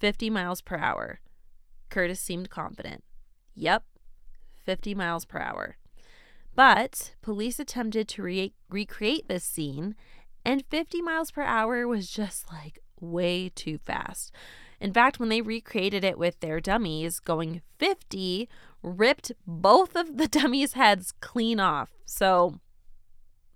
50 0.00 0.28
miles 0.28 0.60
per 0.60 0.76
hour. 0.76 1.20
Curtis 1.88 2.20
seemed 2.20 2.50
confident. 2.50 3.04
Yep, 3.54 3.84
50 4.66 4.94
miles 4.94 5.24
per 5.24 5.38
hour. 5.38 5.78
But 6.54 7.14
police 7.22 7.58
attempted 7.58 8.06
to 8.08 8.22
re- 8.22 8.54
recreate 8.68 9.28
this 9.28 9.44
scene, 9.44 9.94
and 10.44 10.64
50 10.70 11.00
miles 11.00 11.30
per 11.30 11.42
hour 11.42 11.88
was 11.88 12.10
just 12.10 12.52
like 12.52 12.78
way 13.02 13.50
too 13.54 13.78
fast. 13.78 14.32
In 14.80 14.92
fact, 14.92 15.20
when 15.20 15.28
they 15.28 15.40
recreated 15.40 16.02
it 16.04 16.18
with 16.18 16.40
their 16.40 16.60
dummies, 16.60 17.20
going 17.20 17.62
50 17.78 18.48
ripped 18.82 19.32
both 19.46 19.94
of 19.94 20.16
the 20.16 20.28
dummies' 20.40 20.72
heads 20.72 21.12
clean 21.20 21.60
off. 21.60 21.90
So 22.04 22.58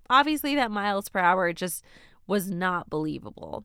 obviously, 0.08 0.54
that 0.54 0.70
miles 0.70 1.08
per 1.08 1.18
hour 1.18 1.52
just 1.52 1.84
was 2.26 2.50
not 2.50 2.90
believable. 2.90 3.64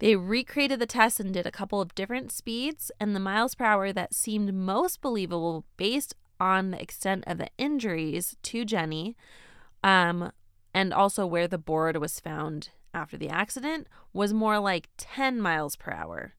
They 0.00 0.16
recreated 0.16 0.80
the 0.80 0.86
test 0.86 1.20
and 1.20 1.32
did 1.32 1.46
a 1.46 1.52
couple 1.52 1.80
of 1.80 1.94
different 1.94 2.32
speeds, 2.32 2.90
and 2.98 3.14
the 3.14 3.20
miles 3.20 3.54
per 3.54 3.64
hour 3.64 3.92
that 3.92 4.14
seemed 4.14 4.52
most 4.52 5.00
believable 5.00 5.64
based 5.76 6.14
on 6.40 6.72
the 6.72 6.82
extent 6.82 7.24
of 7.26 7.38
the 7.38 7.48
injuries 7.56 8.36
to 8.42 8.64
Jenny 8.64 9.16
um, 9.84 10.32
and 10.72 10.92
also 10.92 11.26
where 11.26 11.46
the 11.46 11.58
board 11.58 11.96
was 11.98 12.18
found 12.18 12.70
after 12.94 13.16
the 13.16 13.28
accident 13.28 13.88
was 14.12 14.32
more 14.32 14.58
like 14.58 14.88
10 14.96 15.40
miles 15.40 15.76
per 15.76 15.92
hour. 15.92 16.34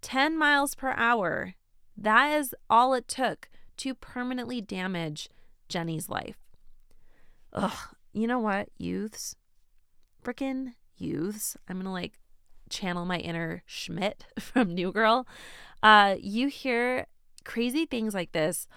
10 0.00 0.38
miles 0.38 0.74
per 0.74 0.92
hour 0.96 1.54
that 2.00 2.38
is 2.38 2.54
all 2.70 2.94
it 2.94 3.08
took 3.08 3.48
to 3.76 3.92
permanently 3.94 4.60
damage 4.60 5.28
Jenny's 5.68 6.08
life. 6.08 6.38
Ugh, 7.52 7.94
you 8.12 8.26
know 8.26 8.38
what, 8.38 8.68
youths? 8.78 9.34
Frickin' 10.22 10.74
youths. 10.96 11.56
I'm 11.68 11.78
gonna 11.78 11.92
like 11.92 12.20
channel 12.70 13.04
my 13.04 13.18
inner 13.18 13.62
Schmidt 13.66 14.26
from 14.38 14.74
New 14.74 14.92
Girl. 14.92 15.26
Uh, 15.82 16.16
you 16.20 16.48
hear 16.48 17.06
crazy 17.44 17.84
things 17.84 18.14
like 18.14 18.32
this 18.32 18.68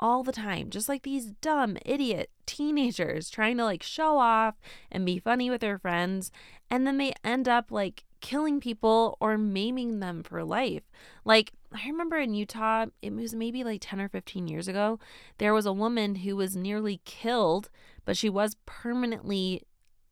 all 0.00 0.22
the 0.22 0.32
time, 0.32 0.70
just 0.70 0.88
like 0.88 1.02
these 1.02 1.26
dumb 1.40 1.76
idiot 1.84 2.30
teenagers 2.46 3.30
trying 3.30 3.56
to 3.58 3.64
like 3.64 3.82
show 3.82 4.18
off 4.18 4.56
and 4.90 5.06
be 5.06 5.18
funny 5.18 5.50
with 5.50 5.60
their 5.60 5.78
friends. 5.78 6.32
And 6.70 6.86
then 6.86 6.98
they 6.98 7.12
end 7.22 7.48
up 7.48 7.70
like 7.70 8.04
killing 8.20 8.60
people 8.60 9.16
or 9.20 9.38
maiming 9.38 10.00
them 10.00 10.22
for 10.22 10.42
life. 10.42 10.82
Like, 11.24 11.52
I 11.72 11.86
remember 11.86 12.18
in 12.18 12.34
Utah, 12.34 12.86
it 13.02 13.14
was 13.14 13.34
maybe 13.34 13.62
like 13.62 13.80
10 13.82 14.00
or 14.00 14.08
15 14.08 14.48
years 14.48 14.68
ago, 14.68 14.98
there 15.38 15.54
was 15.54 15.66
a 15.66 15.72
woman 15.72 16.16
who 16.16 16.36
was 16.36 16.56
nearly 16.56 17.00
killed, 17.04 17.70
but 18.04 18.16
she 18.16 18.28
was 18.28 18.56
permanently, 18.66 19.62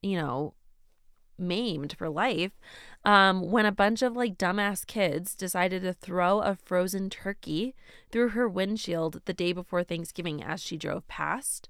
you 0.03 0.17
know, 0.17 0.55
maimed 1.39 1.95
for 1.97 2.09
life 2.09 2.53
um, 3.05 3.51
when 3.51 3.67
a 3.67 3.73
bunch 3.73 4.03
of 4.03 4.17
like 4.17 4.39
dumbass 4.39 4.87
kids 4.87 5.35
decided 5.35 5.83
to 5.83 5.93
throw 5.93 6.41
a 6.41 6.57
frozen 6.57 7.11
turkey 7.11 7.75
through 8.11 8.31
her 8.31 8.49
windshield 8.49 9.21
the 9.25 9.33
day 9.33 9.53
before 9.53 9.85
Thanksgiving 9.85 10.43
as 10.43 10.61
she 10.61 10.77
drove 10.77 11.07
past. 11.09 11.69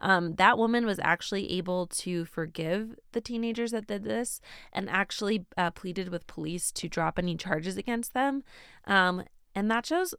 Um, 0.00 0.36
that 0.36 0.56
woman 0.56 0.86
was 0.86 0.98
actually 1.02 1.52
able 1.52 1.86
to 1.86 2.24
forgive 2.24 2.96
the 3.12 3.20
teenagers 3.20 3.72
that 3.72 3.86
did 3.86 4.04
this 4.04 4.40
and 4.72 4.88
actually 4.88 5.44
uh, 5.58 5.70
pleaded 5.70 6.08
with 6.08 6.26
police 6.26 6.72
to 6.72 6.88
drop 6.88 7.18
any 7.18 7.36
charges 7.36 7.76
against 7.76 8.14
them. 8.14 8.42
Um, 8.86 9.24
and 9.54 9.70
that 9.70 9.84
shows 9.84 10.14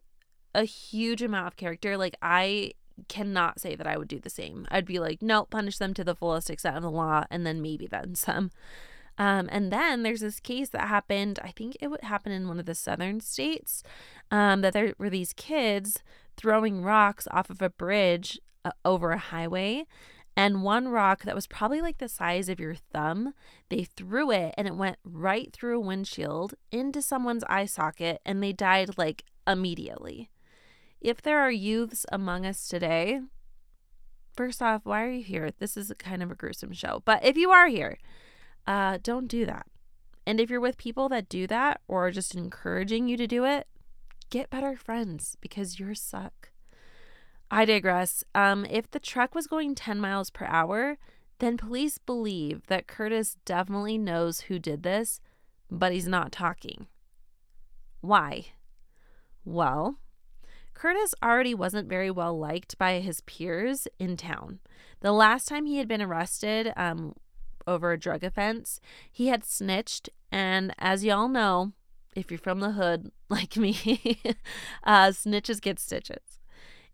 a 0.54 0.64
huge 0.64 1.20
amount 1.20 1.48
of 1.48 1.56
character. 1.56 1.96
Like, 1.96 2.16
I 2.22 2.72
cannot 3.08 3.60
say 3.60 3.74
that 3.74 3.86
I 3.86 3.96
would 3.96 4.08
do 4.08 4.20
the 4.20 4.30
same. 4.30 4.66
I'd 4.70 4.86
be 4.86 5.00
like, 5.00 5.20
no, 5.20 5.46
punish 5.46 5.78
them 5.78 5.94
to 5.94 6.04
the 6.04 6.14
fullest 6.14 6.50
extent 6.50 6.76
of 6.76 6.82
the 6.82 6.90
law, 6.90 7.24
and 7.30 7.44
then 7.46 7.60
maybe 7.60 7.86
then 7.86 8.14
some. 8.14 8.50
Um, 9.18 9.48
and 9.52 9.72
then 9.72 10.02
there's 10.02 10.20
this 10.20 10.40
case 10.40 10.70
that 10.70 10.88
happened, 10.88 11.38
I 11.42 11.50
think 11.50 11.76
it 11.80 11.88
would 11.88 12.02
happen 12.04 12.32
in 12.32 12.48
one 12.48 12.58
of 12.58 12.66
the 12.66 12.74
southern 12.74 13.20
states, 13.20 13.82
um, 14.30 14.62
that 14.62 14.72
there 14.72 14.94
were 14.98 15.10
these 15.10 15.32
kids 15.34 16.02
throwing 16.36 16.82
rocks 16.82 17.28
off 17.30 17.50
of 17.50 17.60
a 17.60 17.70
bridge 17.70 18.40
uh, 18.64 18.70
over 18.84 19.10
a 19.10 19.18
highway 19.18 19.84
and 20.36 20.62
one 20.62 20.88
rock 20.88 21.24
that 21.24 21.34
was 21.34 21.46
probably 21.46 21.80
like 21.80 21.98
the 21.98 22.08
size 22.08 22.48
of 22.48 22.58
your 22.58 22.74
thumb, 22.74 23.34
they 23.68 23.84
threw 23.84 24.30
it 24.30 24.54
and 24.56 24.66
it 24.66 24.76
went 24.76 24.96
right 25.04 25.52
through 25.52 25.76
a 25.76 25.80
windshield 25.80 26.54
into 26.70 27.02
someone's 27.02 27.44
eye 27.44 27.66
socket 27.66 28.20
and 28.24 28.42
they 28.42 28.52
died 28.52 28.96
like 28.96 29.24
immediately. 29.46 30.30
If 31.00 31.20
there 31.20 31.40
are 31.40 31.50
youths 31.50 32.06
among 32.10 32.46
us 32.46 32.66
today, 32.66 33.20
first 34.34 34.62
off, 34.62 34.82
why 34.84 35.02
are 35.04 35.10
you 35.10 35.24
here? 35.24 35.50
This 35.58 35.76
is 35.76 35.92
kind 35.98 36.22
of 36.22 36.30
a 36.30 36.36
gruesome 36.36 36.72
show. 36.72 37.02
But 37.04 37.24
if 37.24 37.36
you 37.36 37.50
are 37.50 37.66
here, 37.66 37.98
uh, 38.66 38.98
don't 39.02 39.26
do 39.26 39.46
that. 39.46 39.66
And 40.26 40.40
if 40.40 40.50
you're 40.50 40.60
with 40.60 40.76
people 40.76 41.08
that 41.08 41.28
do 41.28 41.46
that 41.48 41.80
or 41.88 42.06
are 42.06 42.10
just 42.12 42.34
encouraging 42.34 43.08
you 43.08 43.16
to 43.16 43.26
do 43.26 43.44
it, 43.44 43.66
get 44.30 44.50
better 44.50 44.76
friends 44.76 45.36
because 45.40 45.78
you're 45.78 45.94
suck. 45.94 46.50
I 47.50 47.64
digress. 47.64 48.24
Um, 48.34 48.64
if 48.70 48.90
the 48.90 49.00
truck 49.00 49.34
was 49.34 49.46
going 49.46 49.74
10 49.74 50.00
miles 50.00 50.30
per 50.30 50.46
hour, 50.46 50.96
then 51.38 51.56
police 51.56 51.98
believe 51.98 52.66
that 52.68 52.86
Curtis 52.86 53.36
definitely 53.44 53.98
knows 53.98 54.42
who 54.42 54.58
did 54.58 54.84
this, 54.84 55.20
but 55.70 55.92
he's 55.92 56.06
not 56.06 56.32
talking. 56.32 56.86
Why? 58.00 58.46
Well, 59.44 59.98
Curtis 60.72 61.14
already 61.22 61.54
wasn't 61.54 61.88
very 61.88 62.10
well 62.10 62.38
liked 62.38 62.78
by 62.78 63.00
his 63.00 63.20
peers 63.22 63.86
in 63.98 64.16
town. 64.16 64.60
The 65.00 65.12
last 65.12 65.46
time 65.46 65.66
he 65.66 65.78
had 65.78 65.88
been 65.88 66.00
arrested 66.00 66.72
um, 66.76 67.14
over 67.66 67.92
a 67.92 67.98
drug 67.98 68.24
offense, 68.24 68.80
he 69.10 69.28
had 69.28 69.44
snitched, 69.44 70.08
and 70.30 70.74
as 70.78 71.04
y'all 71.04 71.28
know, 71.28 71.72
if 72.14 72.30
you're 72.30 72.38
from 72.38 72.60
the 72.60 72.72
hood 72.72 73.10
like 73.28 73.56
me, 73.56 74.20
uh, 74.84 75.08
snitches 75.08 75.60
get 75.60 75.78
stitches. 75.78 76.38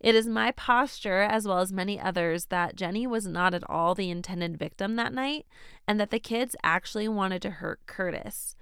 It 0.00 0.14
is 0.14 0.28
my 0.28 0.52
posture, 0.52 1.22
as 1.22 1.46
well 1.46 1.58
as 1.58 1.72
many 1.72 1.98
others, 1.98 2.46
that 2.46 2.76
Jenny 2.76 3.06
was 3.06 3.26
not 3.26 3.52
at 3.52 3.68
all 3.68 3.94
the 3.94 4.10
intended 4.10 4.56
victim 4.56 4.94
that 4.94 5.12
night 5.12 5.46
and 5.88 5.98
that 5.98 6.10
the 6.10 6.20
kids 6.20 6.54
actually 6.62 7.08
wanted 7.08 7.42
to 7.42 7.50
hurt 7.50 7.80
Curtis. 7.87 8.54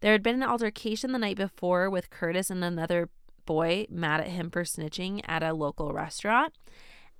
There 0.00 0.12
had 0.12 0.22
been 0.22 0.36
an 0.36 0.48
altercation 0.48 1.10
the 1.10 1.18
night 1.18 1.36
before 1.36 1.90
with 1.90 2.10
Curtis 2.10 2.48
and 2.48 2.62
another 2.62 3.08
boy 3.44 3.86
mad 3.90 4.20
at 4.20 4.28
him 4.28 4.50
for 4.50 4.62
snitching 4.62 5.20
at 5.26 5.42
a 5.42 5.52
local 5.52 5.92
restaurant, 5.92 6.54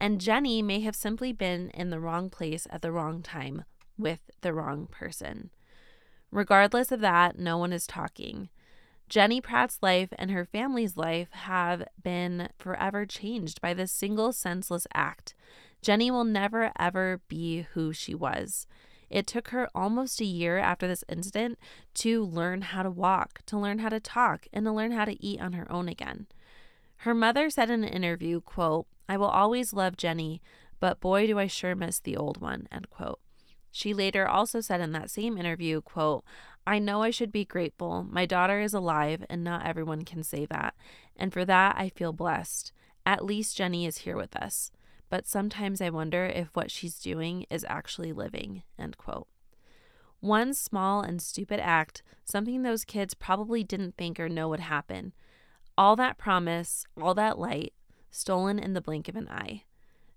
and 0.00 0.20
Jenny 0.20 0.62
may 0.62 0.80
have 0.80 0.94
simply 0.94 1.32
been 1.32 1.70
in 1.70 1.90
the 1.90 2.00
wrong 2.00 2.30
place 2.30 2.66
at 2.70 2.82
the 2.82 2.92
wrong 2.92 3.22
time 3.22 3.64
with 3.98 4.20
the 4.40 4.52
wrong 4.52 4.86
person. 4.86 5.50
Regardless 6.30 6.90
of 6.90 7.00
that, 7.00 7.38
no 7.38 7.56
one 7.58 7.72
is 7.72 7.86
talking. 7.86 8.48
Jenny 9.08 9.40
Pratt's 9.40 9.78
life 9.82 10.08
and 10.18 10.30
her 10.30 10.44
family's 10.44 10.96
life 10.96 11.30
have 11.30 11.84
been 12.02 12.48
forever 12.58 13.06
changed 13.06 13.60
by 13.60 13.74
this 13.74 13.92
single 13.92 14.32
senseless 14.32 14.86
act. 14.94 15.34
Jenny 15.82 16.10
will 16.10 16.24
never 16.24 16.72
ever 16.78 17.20
be 17.28 17.66
who 17.74 17.92
she 17.92 18.14
was. 18.14 18.66
It 19.10 19.26
took 19.26 19.48
her 19.48 19.68
almost 19.74 20.20
a 20.20 20.24
year 20.24 20.58
after 20.58 20.88
this 20.88 21.04
incident 21.08 21.58
to 21.94 22.24
learn 22.24 22.62
how 22.62 22.82
to 22.82 22.90
walk, 22.90 23.42
to 23.46 23.58
learn 23.58 23.78
how 23.78 23.90
to 23.90 24.00
talk, 24.00 24.46
and 24.52 24.64
to 24.64 24.72
learn 24.72 24.92
how 24.92 25.04
to 25.04 25.22
eat 25.24 25.40
on 25.40 25.52
her 25.52 25.70
own 25.70 25.88
again. 25.88 26.26
Her 26.98 27.14
mother 27.14 27.50
said 27.50 27.70
in 27.70 27.84
an 27.84 27.90
interview, 27.90 28.40
quote, 28.40 28.86
I 29.08 29.18
will 29.18 29.28
always 29.28 29.74
love 29.74 29.96
Jenny, 29.96 30.40
but 30.80 31.00
boy 31.00 31.26
do 31.26 31.38
I 31.38 31.46
sure 31.46 31.74
miss 31.74 32.00
the 32.00 32.16
old 32.16 32.40
one, 32.40 32.66
end 32.72 32.88
quote. 32.90 33.20
She 33.76 33.92
later 33.92 34.28
also 34.28 34.60
said 34.60 34.80
in 34.80 34.92
that 34.92 35.10
same 35.10 35.36
interview, 35.36 35.80
quote, 35.80 36.24
I 36.64 36.78
know 36.78 37.02
I 37.02 37.10
should 37.10 37.32
be 37.32 37.44
grateful. 37.44 38.06
My 38.08 38.24
daughter 38.24 38.60
is 38.60 38.72
alive, 38.72 39.26
and 39.28 39.42
not 39.42 39.66
everyone 39.66 40.04
can 40.04 40.22
say 40.22 40.46
that. 40.46 40.74
And 41.16 41.32
for 41.32 41.44
that, 41.44 41.74
I 41.76 41.88
feel 41.88 42.12
blessed. 42.12 42.72
At 43.04 43.24
least 43.24 43.56
Jenny 43.56 43.84
is 43.84 43.98
here 43.98 44.16
with 44.16 44.36
us. 44.36 44.70
But 45.10 45.26
sometimes 45.26 45.80
I 45.80 45.90
wonder 45.90 46.24
if 46.24 46.54
what 46.54 46.70
she's 46.70 47.00
doing 47.00 47.46
is 47.50 47.66
actually 47.68 48.12
living. 48.12 48.62
End 48.78 48.96
quote. 48.96 49.26
One 50.20 50.54
small 50.54 51.00
and 51.00 51.20
stupid 51.20 51.58
act, 51.58 52.04
something 52.24 52.62
those 52.62 52.84
kids 52.84 53.12
probably 53.12 53.64
didn't 53.64 53.96
think 53.96 54.20
or 54.20 54.28
know 54.28 54.48
would 54.50 54.60
happen. 54.60 55.14
All 55.76 55.96
that 55.96 56.16
promise, 56.16 56.86
all 57.02 57.14
that 57.14 57.40
light, 57.40 57.74
stolen 58.12 58.60
in 58.60 58.72
the 58.72 58.80
blink 58.80 59.08
of 59.08 59.16
an 59.16 59.28
eye. 59.28 59.64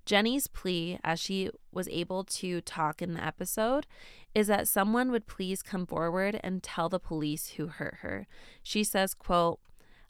Jenny's 0.07 0.47
plea, 0.47 0.99
as 1.03 1.19
she 1.19 1.49
was 1.69 1.89
able 1.89 2.23
to 2.23 2.61
talk 2.61 3.01
in 3.01 3.13
the 3.13 3.23
episode, 3.23 3.85
is 4.33 4.47
that 4.47 4.69
someone 4.69 5.11
would 5.11 5.27
please 5.27 5.61
come 5.61 5.85
forward 5.85 6.39
and 6.41 6.63
tell 6.63 6.87
the 6.87 6.97
police 6.97 7.49
who 7.49 7.67
hurt 7.67 7.97
her. 7.99 8.25
She 8.63 8.85
says, 8.85 9.13
quote, 9.13 9.59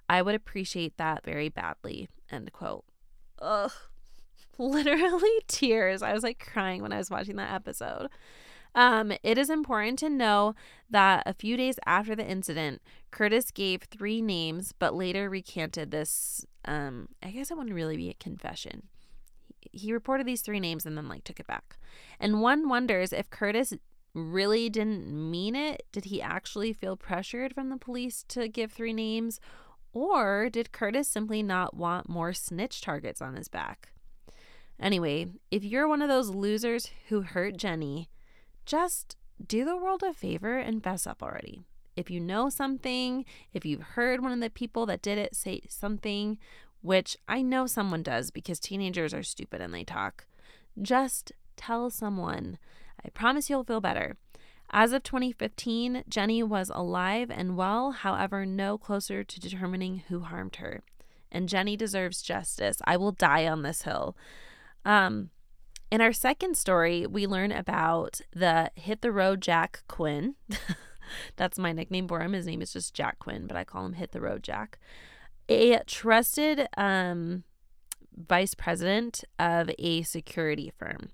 I 0.07 0.21
would 0.21 0.35
appreciate 0.35 0.97
that 0.97 1.25
very 1.25 1.49
badly, 1.49 2.09
end 2.31 2.53
quote. 2.53 2.85
Ugh. 3.41 3.71
Literally 4.59 5.39
tears. 5.47 6.03
I 6.03 6.13
was 6.13 6.21
like 6.21 6.37
crying 6.37 6.83
when 6.83 6.93
I 6.93 6.97
was 6.97 7.09
watching 7.09 7.37
that 7.37 7.53
episode. 7.53 8.09
Um, 8.75 9.11
it 9.23 9.39
is 9.39 9.49
important 9.49 9.97
to 9.99 10.09
know 10.09 10.53
that 10.91 11.23
a 11.25 11.33
few 11.33 11.57
days 11.57 11.79
after 11.87 12.15
the 12.15 12.25
incident, 12.25 12.83
Curtis 13.09 13.49
gave 13.49 13.81
three 13.81 14.21
names, 14.21 14.75
but 14.77 14.93
later 14.93 15.27
recanted 15.27 15.89
this. 15.89 16.45
Um, 16.65 17.07
I 17.23 17.31
guess 17.31 17.49
it 17.49 17.57
wouldn't 17.57 17.75
really 17.75 17.97
be 17.97 18.11
a 18.11 18.13
confession 18.13 18.83
he 19.71 19.93
reported 19.93 20.25
these 20.25 20.41
three 20.41 20.59
names 20.59 20.85
and 20.85 20.97
then 20.97 21.07
like 21.07 21.23
took 21.23 21.39
it 21.39 21.47
back. 21.47 21.77
And 22.19 22.41
one 22.41 22.69
wonders 22.69 23.13
if 23.13 23.29
Curtis 23.29 23.73
really 24.13 24.69
didn't 24.69 25.07
mean 25.07 25.55
it. 25.55 25.83
Did 25.91 26.05
he 26.05 26.21
actually 26.21 26.73
feel 26.73 26.97
pressured 26.97 27.53
from 27.53 27.69
the 27.69 27.77
police 27.77 28.23
to 28.29 28.47
give 28.47 28.71
three 28.71 28.93
names? 28.93 29.39
Or 29.93 30.49
did 30.49 30.71
Curtis 30.71 31.07
simply 31.07 31.41
not 31.41 31.75
want 31.75 32.09
more 32.09 32.33
snitch 32.33 32.81
targets 32.81 33.21
on 33.21 33.35
his 33.35 33.47
back? 33.47 33.93
Anyway, 34.79 35.27
if 35.49 35.63
you're 35.63 35.87
one 35.87 36.01
of 36.01 36.09
those 36.09 36.29
losers 36.29 36.91
who 37.09 37.21
hurt 37.21 37.57
Jenny, 37.57 38.09
just 38.65 39.15
do 39.45 39.65
the 39.65 39.77
world 39.77 40.03
a 40.03 40.13
favor 40.13 40.57
and 40.57 40.83
fess 40.83 41.07
up 41.07 41.23
already. 41.23 41.63
If 41.95 42.11
you 42.11 42.19
know 42.19 42.49
something, 42.49 43.25
if 43.53 43.65
you've 43.65 43.81
heard 43.81 44.21
one 44.21 44.31
of 44.31 44.39
the 44.39 44.51
people 44.51 44.85
that 44.85 45.01
did 45.01 45.17
it 45.17 45.35
say 45.35 45.61
something, 45.67 46.37
which 46.81 47.17
I 47.27 47.41
know 47.41 47.67
someone 47.67 48.03
does 48.03 48.31
because 48.31 48.59
teenagers 48.59 49.13
are 49.13 49.23
stupid 49.23 49.61
and 49.61 49.73
they 49.73 49.83
talk. 49.83 50.25
Just 50.81 51.31
tell 51.55 51.89
someone. 51.89 52.57
I 53.03 53.09
promise 53.09 53.49
you'll 53.49 53.63
feel 53.63 53.81
better. 53.81 54.17
As 54.69 54.91
of 54.91 55.03
2015, 55.03 56.03
Jenny 56.09 56.43
was 56.43 56.71
alive 56.73 57.31
and 57.31 57.55
well, 57.55 57.91
however, 57.91 58.45
no 58.45 58.77
closer 58.77 59.23
to 59.23 59.39
determining 59.39 60.03
who 60.09 60.21
harmed 60.21 60.57
her. 60.57 60.83
And 61.31 61.49
Jenny 61.49 61.77
deserves 61.77 62.21
justice. 62.21 62.77
I 62.85 62.97
will 62.97 63.11
die 63.11 63.47
on 63.47 63.61
this 63.61 63.83
hill. 63.83 64.15
Um, 64.85 65.29
in 65.89 66.01
our 66.01 66.13
second 66.13 66.57
story, 66.57 67.05
we 67.05 67.27
learn 67.27 67.51
about 67.51 68.19
the 68.33 68.71
Hit 68.75 69.01
the 69.01 69.11
Road 69.11 69.41
Jack 69.41 69.83
Quinn. 69.87 70.35
That's 71.37 71.57
my 71.57 71.71
nickname 71.71 72.07
for 72.07 72.21
him. 72.21 72.33
His 72.33 72.45
name 72.45 72.61
is 72.61 72.73
just 72.73 72.93
Jack 72.93 73.19
Quinn, 73.19 73.47
but 73.47 73.55
I 73.55 73.63
call 73.63 73.85
him 73.85 73.93
Hit 73.93 74.11
the 74.11 74.21
Road 74.21 74.43
Jack 74.43 74.79
a 75.49 75.79
trusted 75.85 76.67
um, 76.77 77.43
vice 78.15 78.53
president 78.53 79.23
of 79.39 79.69
a 79.77 80.03
security 80.03 80.71
firm. 80.77 81.09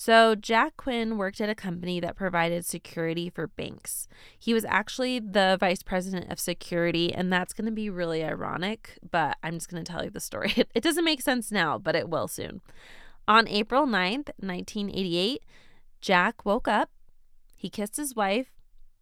So, 0.00 0.36
Jack 0.36 0.76
Quinn 0.76 1.18
worked 1.18 1.40
at 1.40 1.50
a 1.50 1.56
company 1.56 1.98
that 1.98 2.14
provided 2.14 2.64
security 2.64 3.28
for 3.28 3.48
banks. 3.48 4.06
He 4.38 4.54
was 4.54 4.64
actually 4.64 5.18
the 5.18 5.56
vice 5.58 5.82
president 5.82 6.30
of 6.30 6.38
security, 6.38 7.12
and 7.12 7.32
that's 7.32 7.52
going 7.52 7.66
to 7.66 7.72
be 7.72 7.90
really 7.90 8.22
ironic, 8.22 8.96
but 9.10 9.36
I'm 9.42 9.54
just 9.54 9.68
going 9.68 9.82
to 9.82 9.92
tell 9.92 10.04
you 10.04 10.10
the 10.10 10.20
story. 10.20 10.54
It, 10.74 10.84
doesn't 10.84 11.04
make 11.04 11.20
sense 11.20 11.50
now, 11.50 11.78
but 11.78 11.96
it 11.96 12.08
will 12.08 12.28
soon. 12.28 12.60
On 13.26 13.48
April 13.48 13.86
9th, 13.86 14.30
1988, 14.38 15.42
Jack 16.00 16.46
woke 16.46 16.68
up, 16.68 16.90
he 17.56 17.68
kissed 17.68 17.96
his 17.96 18.14
wife, 18.14 18.52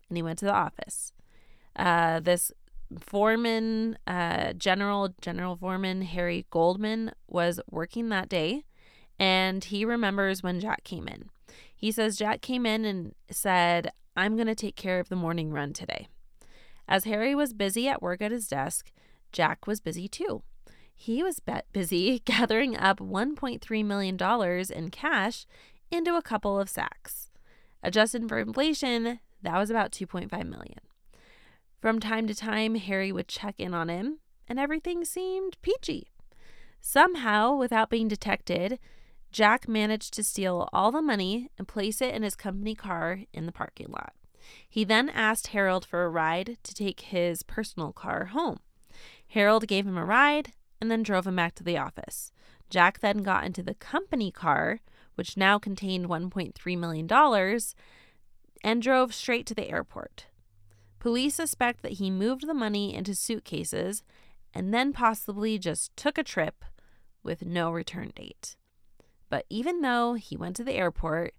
and 0.09 0.17
he 0.17 0.23
went 0.23 0.39
to 0.39 0.47
the 0.47 0.55
office. 0.55 1.13
Uh, 1.77 2.21
this 2.21 2.53
foreman, 2.99 3.99
uh, 4.07 4.53
General 4.55 5.15
General 5.21 5.57
Foreman 5.57 6.03
Harry 6.03 6.47
Goldman 6.51 7.13
was 7.29 7.61
working 7.71 8.09
that 8.09 8.29
day, 8.29 8.65
and 9.19 9.63
he 9.65 9.85
remembers 9.85 10.43
when 10.43 10.61
Jack 10.61 10.85
came 10.85 11.09
in. 11.09 11.31
He 11.75 11.91
says 11.91 12.17
Jack 12.17 12.41
came 12.41 12.65
in 12.67 12.85
and 12.85 13.15
said, 13.31 13.91
"I'm 14.17 14.37
going 14.37 14.47
to 14.47 14.55
take 14.55 14.77
care 14.77 15.01
of 15.01 15.09
the 15.09 15.17
morning 15.17 15.51
run 15.51 15.73
today." 15.73 16.09
As 16.89 17.05
Harry 17.05 17.35
was 17.35 17.53
busy 17.53 17.89
at 17.89 18.03
work 18.03 18.23
at 18.23 18.31
his 18.31 18.47
desk, 18.47 18.93
Jack 19.33 19.67
was 19.67 19.81
busy 19.81 20.09
too. 20.09 20.43
He 20.95 21.23
was 21.23 21.41
busy 21.73 22.19
gathering 22.25 22.77
up 22.77 23.01
$1.3 23.01 23.85
million 23.85 24.17
in 24.73 24.91
cash 24.91 25.47
into 25.91 26.17
a 26.17 26.23
couple 26.23 26.59
of 26.59 26.71
sacks. 26.71 27.31
Adjusted 27.83 28.29
for 28.29 28.39
inflation, 28.39 29.21
that 29.43 29.59
was 29.59 29.71
about 29.71 29.93
2.5 29.93 30.31
million. 30.49 30.79
From 31.81 32.01
time 32.01 32.27
to 32.27 32.35
time, 32.35 32.75
Harry 32.77 33.13
would 33.13 33.29
check 33.29 33.57
in 33.59 33.75
on 33.75 33.89
him, 33.89 34.19
and 34.49 34.59
everything 34.59 35.05
seemed 35.05 35.61
peachy. 35.63 36.11
Somehow, 36.81 37.55
without 37.55 37.91
being 37.91 38.09
detected, 38.09 38.79
Jack 39.31 39.69
managed 39.69 40.15
to 40.15 40.25
steal 40.25 40.69
all 40.73 40.91
the 40.91 41.03
money 41.03 41.51
and 41.59 41.69
place 41.69 42.01
it 42.01 42.15
in 42.15 42.23
his 42.23 42.35
company 42.35 42.75
car 42.75 43.21
in 43.33 43.47
the 43.47 43.53
parking 43.53 43.89
lot. 43.91 44.15
He 44.69 44.85
then 44.85 45.11
asked 45.11 45.49
Harold 45.49 45.85
for 45.85 46.05
a 46.05 46.09
ride 46.09 46.57
to 46.63 46.75
take 46.75 47.01
his 47.01 47.43
personal 47.43 47.93
car 47.93 48.27
home. 48.27 48.61
Harold 49.29 49.67
gave 49.67 49.87
him 49.87 49.99
a 49.99 50.05
ride 50.05 50.53
and 50.81 50.91
then 50.91 51.03
drove 51.03 51.27
him 51.27 51.37
back 51.37 51.55
to 51.57 51.65
the 51.65 51.77
office. 51.77 52.33
Jack 52.71 53.01
then 53.01 53.23
got 53.23 53.45
into 53.45 53.63
the 53.63 53.75
company 53.75 54.31
car, 54.31 54.81
which 55.15 55.37
now 55.37 55.59
contained 55.59 56.07
$1.3 56.07 56.79
million, 56.79 57.61
and 58.63 58.83
drove 58.83 59.15
straight 59.15 59.47
to 59.47 59.55
the 59.55 59.69
airport. 59.69 60.27
Police 61.07 61.37
suspect 61.37 61.83
that 61.83 61.93
he 61.93 62.11
moved 62.11 62.49
the 62.49 62.53
money 62.53 62.93
into 62.93 63.15
suitcases 63.15 64.03
and 64.53 64.75
then 64.75 64.93
possibly 64.93 65.57
just 65.57 65.97
took 65.97 66.19
a 66.19 66.25
trip 66.25 66.65
with 67.23 67.47
no 67.47 67.71
return 67.71 68.11
date. 68.17 68.57
But 69.31 69.47
even 69.49 69.83
though 69.83 70.15
he 70.15 70.37
went 70.37 70.57
to 70.57 70.65
the 70.65 70.73
airport, 70.73 71.35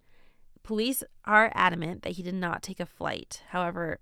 police 0.63 1.03
are 1.25 1.51
adamant 1.53 2.03
that 2.03 2.13
he 2.13 2.23
did 2.23 2.35
not 2.35 2.63
take 2.63 2.79
a 2.79 2.85
flight. 2.85 3.41
However, 3.49 3.99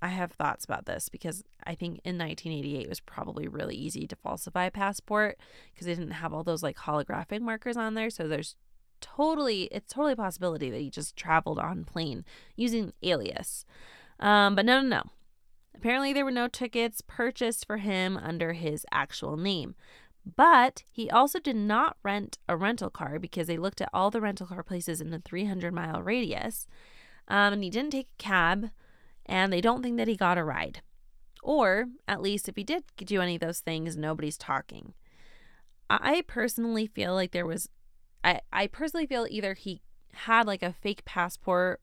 I 0.00 0.06
have 0.06 0.30
thoughts 0.30 0.64
about 0.66 0.86
this 0.86 1.08
because 1.08 1.42
I 1.66 1.74
think 1.74 2.00
in 2.04 2.16
1988 2.16 2.84
it 2.84 2.88
was 2.88 3.00
probably 3.00 3.48
really 3.48 3.74
easy 3.74 4.06
to 4.06 4.14
falsify 4.14 4.66
a 4.66 4.70
passport 4.70 5.36
because 5.74 5.88
they 5.88 5.96
didn't 5.96 6.12
have 6.12 6.32
all 6.32 6.44
those 6.44 6.62
like 6.62 6.76
holographic 6.76 7.40
markers 7.40 7.76
on 7.76 7.94
there. 7.94 8.08
So 8.08 8.28
there's 8.28 8.54
totally, 9.00 9.64
it's 9.72 9.92
totally 9.92 10.12
a 10.12 10.16
possibility 10.16 10.70
that 10.70 10.80
he 10.80 10.90
just 10.90 11.16
traveled 11.16 11.58
on 11.58 11.82
plane 11.82 12.24
using 12.54 12.92
alias. 13.02 13.64
Um, 14.20 14.54
but 14.54 14.64
no, 14.64 14.80
no, 14.80 14.88
no. 14.88 15.02
Apparently, 15.74 16.12
there 16.12 16.24
were 16.24 16.30
no 16.30 16.46
tickets 16.46 17.02
purchased 17.06 17.66
for 17.66 17.78
him 17.78 18.16
under 18.16 18.52
his 18.52 18.84
actual 18.92 19.36
name. 19.36 19.74
But 20.36 20.84
he 20.90 21.10
also 21.10 21.40
did 21.40 21.56
not 21.56 21.96
rent 22.02 22.38
a 22.46 22.56
rental 22.56 22.90
car 22.90 23.18
because 23.18 23.46
they 23.46 23.56
looked 23.56 23.80
at 23.80 23.88
all 23.94 24.10
the 24.10 24.20
rental 24.20 24.46
car 24.46 24.62
places 24.62 25.00
in 25.00 25.12
a 25.14 25.18
300 25.18 25.72
mile 25.72 26.02
radius. 26.02 26.66
Um, 27.28 27.54
and 27.54 27.64
he 27.64 27.70
didn't 27.70 27.92
take 27.92 28.08
a 28.18 28.22
cab, 28.22 28.70
and 29.24 29.52
they 29.52 29.62
don't 29.62 29.82
think 29.82 29.96
that 29.96 30.08
he 30.08 30.16
got 30.16 30.36
a 30.36 30.44
ride. 30.44 30.82
Or, 31.42 31.86
at 32.06 32.20
least, 32.20 32.48
if 32.48 32.56
he 32.56 32.64
did 32.64 32.84
do 32.98 33.22
any 33.22 33.36
of 33.36 33.40
those 33.40 33.60
things, 33.60 33.96
nobody's 33.96 34.36
talking. 34.36 34.92
I 35.88 36.22
personally 36.26 36.86
feel 36.86 37.14
like 37.14 37.32
there 37.32 37.46
was, 37.46 37.70
I, 38.22 38.40
I 38.52 38.66
personally 38.66 39.06
feel 39.06 39.26
either 39.28 39.54
he 39.54 39.80
had 40.12 40.46
like 40.46 40.62
a 40.62 40.74
fake 40.74 41.04
passport 41.04 41.80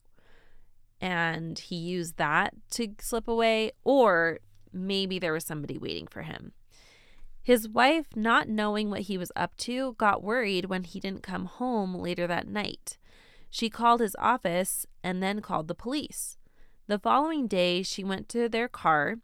and 0.99 1.59
he 1.59 1.75
used 1.75 2.17
that 2.17 2.55
to 2.71 2.95
slip 2.99 3.27
away, 3.27 3.73
or 3.83 4.39
maybe 4.73 5.19
there 5.19 5.33
was 5.33 5.45
somebody 5.45 5.77
waiting 5.77 6.07
for 6.07 6.23
him. 6.23 6.53
His 7.41 7.69
wife, 7.69 8.07
not 8.15 8.49
knowing 8.49 8.89
what 8.89 9.01
he 9.01 9.15
was 9.17 9.31
up 9.35 9.55
to, 9.57 9.93
got 9.97 10.23
worried 10.23 10.65
when 10.65 10.83
he 10.83 10.99
didn't 10.99 11.23
come 11.23 11.45
home 11.45 11.95
later 11.95 12.27
that 12.27 12.47
night. 12.47 12.97
She 13.49 13.69
called 13.69 14.01
his 14.01 14.17
office 14.19 14.85
and 15.03 15.23
then 15.23 15.41
called 15.41 15.69
the 15.69 15.75
police. 15.75 16.37
The 16.87 16.99
following 16.99 17.47
day, 17.47 17.81
she 17.83 18.03
went 18.03 18.27
to 18.29 18.49
their 18.49 18.67
car 18.67 19.17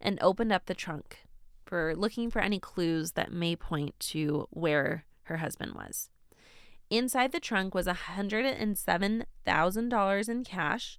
and 0.00 0.18
opened 0.20 0.52
up 0.52 0.66
the 0.66 0.74
trunk 0.74 1.24
for 1.64 1.96
looking 1.96 2.30
for 2.30 2.40
any 2.40 2.58
clues 2.58 3.12
that 3.12 3.32
may 3.32 3.56
point 3.56 3.98
to 4.00 4.46
where 4.50 5.06
her 5.22 5.38
husband 5.38 5.72
was. 5.74 6.10
Inside 6.90 7.32
the 7.32 7.40
trunk 7.40 7.74
was 7.74 7.86
$107,000 7.86 10.28
in 10.28 10.44
cash, 10.44 10.98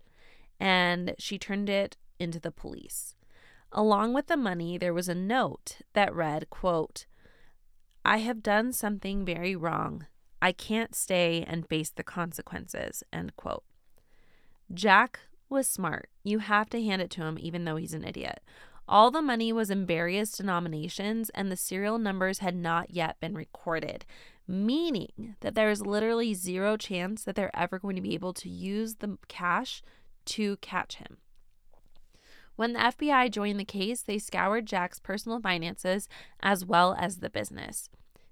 and 0.61 1.15
she 1.17 1.39
turned 1.39 1.69
it 1.69 1.97
into 2.19 2.39
the 2.39 2.51
police. 2.51 3.15
Along 3.71 4.13
with 4.13 4.27
the 4.27 4.37
money, 4.37 4.77
there 4.77 4.93
was 4.93 5.09
a 5.09 5.15
note 5.15 5.79
that 5.93 6.13
read, 6.13 6.51
quote, 6.51 7.07
I 8.05 8.17
have 8.17 8.43
done 8.43 8.71
something 8.71 9.25
very 9.25 9.55
wrong. 9.55 10.05
I 10.39 10.51
can't 10.51 10.93
stay 10.93 11.43
and 11.47 11.67
face 11.67 11.89
the 11.89 12.03
consequences, 12.03 13.03
end 13.11 13.35
quote. 13.35 13.63
Jack 14.71 15.21
was 15.49 15.67
smart. 15.67 16.09
You 16.23 16.39
have 16.39 16.69
to 16.69 16.83
hand 16.83 17.01
it 17.01 17.09
to 17.11 17.23
him, 17.23 17.37
even 17.39 17.65
though 17.65 17.75
he's 17.75 17.95
an 17.95 18.05
idiot. 18.05 18.39
All 18.87 19.09
the 19.09 19.21
money 19.21 19.51
was 19.51 19.71
in 19.71 19.87
various 19.87 20.31
denominations, 20.31 21.31
and 21.31 21.51
the 21.51 21.57
serial 21.57 21.97
numbers 21.97 22.39
had 22.39 22.55
not 22.55 22.91
yet 22.91 23.19
been 23.19 23.33
recorded, 23.33 24.05
meaning 24.47 25.37
that 25.39 25.55
there 25.55 25.71
is 25.71 25.85
literally 25.85 26.33
zero 26.35 26.77
chance 26.77 27.23
that 27.23 27.35
they're 27.35 27.55
ever 27.55 27.79
going 27.79 27.95
to 27.95 28.01
be 28.01 28.13
able 28.13 28.33
to 28.33 28.49
use 28.49 28.95
the 28.95 29.17
cash 29.27 29.81
to 30.25 30.57
catch 30.57 30.95
him. 30.95 31.17
When 32.55 32.73
the 32.73 32.79
FBI 32.79 33.31
joined 33.31 33.59
the 33.59 33.65
case, 33.65 34.01
they 34.01 34.19
scoured 34.19 34.65
Jack's 34.65 34.99
personal 34.99 35.39
finances 35.39 36.07
as 36.41 36.65
well 36.65 36.95
as 36.99 37.17
the 37.17 37.29
business. 37.29 37.89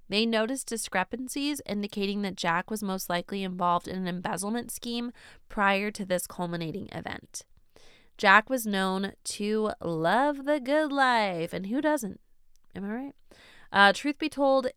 They 0.09 0.25
noticed 0.25 0.67
discrepancies 0.67 1.61
indicating 1.65 2.23
that 2.23 2.35
Jack 2.35 2.71
was 2.71 2.83
most 2.83 3.09
likely 3.09 3.43
involved 3.43 3.87
in 3.87 3.95
an 3.95 4.07
embezzlement 4.07 4.71
scheme 4.71 5.11
prior 5.47 5.91
to 5.91 6.05
this 6.05 6.27
culminating 6.27 6.89
event. 6.91 7.43
Jack 8.17 8.49
was 8.49 8.65
known 8.65 9.13
to 9.23 9.71
love 9.81 10.45
the 10.45 10.59
good 10.59 10.91
life, 10.91 11.53
and 11.53 11.67
who 11.67 11.79
doesn't? 11.79 12.19
Am 12.75 12.83
I 12.83 12.93
right? 12.93 13.15
Uh, 13.71 13.93
truth 13.93 14.17
be 14.17 14.29
told, 14.29 14.67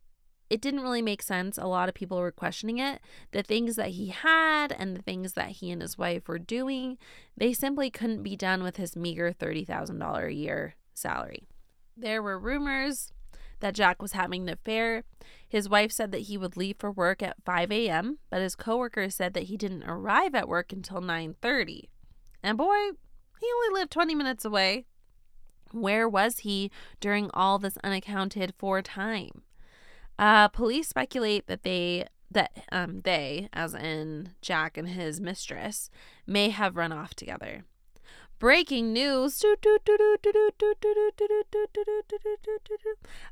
it 0.52 0.60
didn't 0.60 0.82
really 0.82 1.00
make 1.00 1.22
sense. 1.22 1.56
A 1.56 1.64
lot 1.64 1.88
of 1.88 1.94
people 1.94 2.18
were 2.18 2.30
questioning 2.30 2.76
it. 2.78 3.00
The 3.30 3.42
things 3.42 3.74
that 3.76 3.92
he 3.92 4.08
had 4.08 4.70
and 4.70 4.94
the 4.94 5.00
things 5.00 5.32
that 5.32 5.48
he 5.48 5.70
and 5.70 5.80
his 5.80 5.96
wife 5.96 6.28
were 6.28 6.38
doing, 6.38 6.98
they 7.34 7.54
simply 7.54 7.88
couldn't 7.88 8.22
be 8.22 8.36
done 8.36 8.62
with 8.62 8.76
his 8.76 8.94
meager 8.94 9.32
$30,000 9.32 10.26
a 10.26 10.34
year 10.34 10.74
salary. 10.92 11.48
There 11.96 12.22
were 12.22 12.38
rumors 12.38 13.14
that 13.60 13.74
Jack 13.74 14.02
was 14.02 14.12
having 14.12 14.42
an 14.42 14.50
affair. 14.50 15.04
His 15.48 15.70
wife 15.70 15.90
said 15.90 16.12
that 16.12 16.22
he 16.22 16.36
would 16.36 16.58
leave 16.58 16.76
for 16.78 16.92
work 16.92 17.22
at 17.22 17.42
5 17.46 17.72
a.m., 17.72 18.18
but 18.28 18.42
his 18.42 18.54
coworkers 18.54 19.14
said 19.14 19.32
that 19.32 19.44
he 19.44 19.56
didn't 19.56 19.84
arrive 19.84 20.34
at 20.34 20.48
work 20.48 20.70
until 20.70 21.00
9:30. 21.00 21.88
And 22.42 22.58
boy, 22.58 22.90
he 23.40 23.46
only 23.56 23.80
lived 23.80 23.90
20 23.90 24.14
minutes 24.14 24.44
away. 24.44 24.84
Where 25.70 26.06
was 26.06 26.40
he 26.40 26.70
during 27.00 27.30
all 27.32 27.58
this 27.58 27.78
unaccounted 27.82 28.52
for 28.58 28.82
time? 28.82 29.44
Uh, 30.18 30.48
police 30.48 30.88
speculate 30.88 31.46
that 31.46 31.62
they 31.62 32.06
that 32.30 32.52
um 32.72 33.02
they, 33.02 33.48
as 33.52 33.74
in 33.74 34.30
Jack 34.40 34.76
and 34.76 34.88
his 34.88 35.20
mistress, 35.20 35.90
may 36.26 36.48
have 36.50 36.76
run 36.76 36.92
off 36.92 37.14
together. 37.14 37.64
Breaking 38.38 38.92
news. 38.92 39.44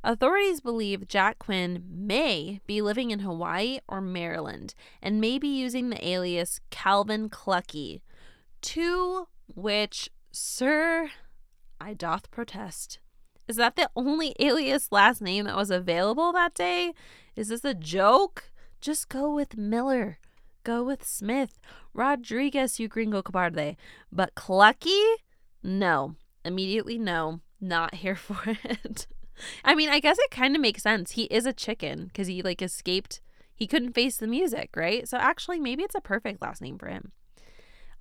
Authorities 0.04 0.60
believe 0.60 1.08
Jack 1.08 1.40
Quinn 1.40 1.82
may 1.88 2.60
be 2.64 2.80
living 2.80 3.10
in 3.10 3.18
Hawaii 3.18 3.80
or 3.88 4.00
Maryland 4.00 4.74
and 5.02 5.20
may 5.20 5.38
be 5.38 5.48
using 5.48 5.90
the 5.90 6.06
alias 6.06 6.60
Calvin 6.70 7.28
Clucky, 7.28 8.02
to 8.62 9.26
which, 9.52 10.10
sir, 10.30 11.10
I 11.80 11.94
doth 11.94 12.30
protest. 12.30 13.00
Is 13.50 13.56
that 13.56 13.74
the 13.74 13.90
only 13.96 14.32
alias 14.38 14.92
last 14.92 15.20
name 15.20 15.44
that 15.46 15.56
was 15.56 15.72
available 15.72 16.30
that 16.30 16.54
day? 16.54 16.92
Is 17.34 17.48
this 17.48 17.64
a 17.64 17.74
joke? 17.74 18.52
Just 18.80 19.08
go 19.08 19.34
with 19.34 19.56
Miller. 19.56 20.20
Go 20.62 20.84
with 20.84 21.04
Smith. 21.04 21.58
Rodriguez, 21.92 22.78
you 22.78 22.86
gringo 22.86 23.22
cobarde. 23.22 23.74
But 24.12 24.36
Clucky? 24.36 25.02
No. 25.64 26.14
Immediately 26.44 26.96
no. 26.96 27.40
Not 27.60 27.96
here 27.96 28.14
for 28.28 28.40
it. 28.46 29.08
I 29.64 29.74
mean, 29.74 29.88
I 29.88 29.98
guess 29.98 30.20
it 30.20 30.30
kind 30.30 30.54
of 30.54 30.62
makes 30.62 30.84
sense. 30.84 31.10
He 31.10 31.24
is 31.24 31.44
a 31.44 31.52
chicken 31.52 32.04
because 32.04 32.28
he 32.28 32.42
like 32.42 32.62
escaped. 32.62 33.20
He 33.52 33.66
couldn't 33.66 33.94
face 33.94 34.16
the 34.16 34.28
music, 34.28 34.70
right? 34.76 35.08
So 35.08 35.18
actually, 35.18 35.58
maybe 35.58 35.82
it's 35.82 35.96
a 35.96 36.00
perfect 36.00 36.40
last 36.40 36.62
name 36.62 36.78
for 36.78 36.86
him. 36.86 37.10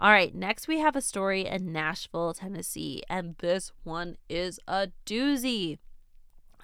All 0.02 0.12
right, 0.12 0.34
next 0.34 0.70
we 0.70 0.80
have 0.80 0.96
a 0.96 1.02
story 1.02 1.46
in 1.46 1.74
Nashville, 1.74 2.34
Tennessee, 2.34 3.04
and 3.10 3.36
this 3.40 3.74
one 3.84 4.16
is 4.30 4.58
a 4.66 4.92
doozy. 5.06 5.78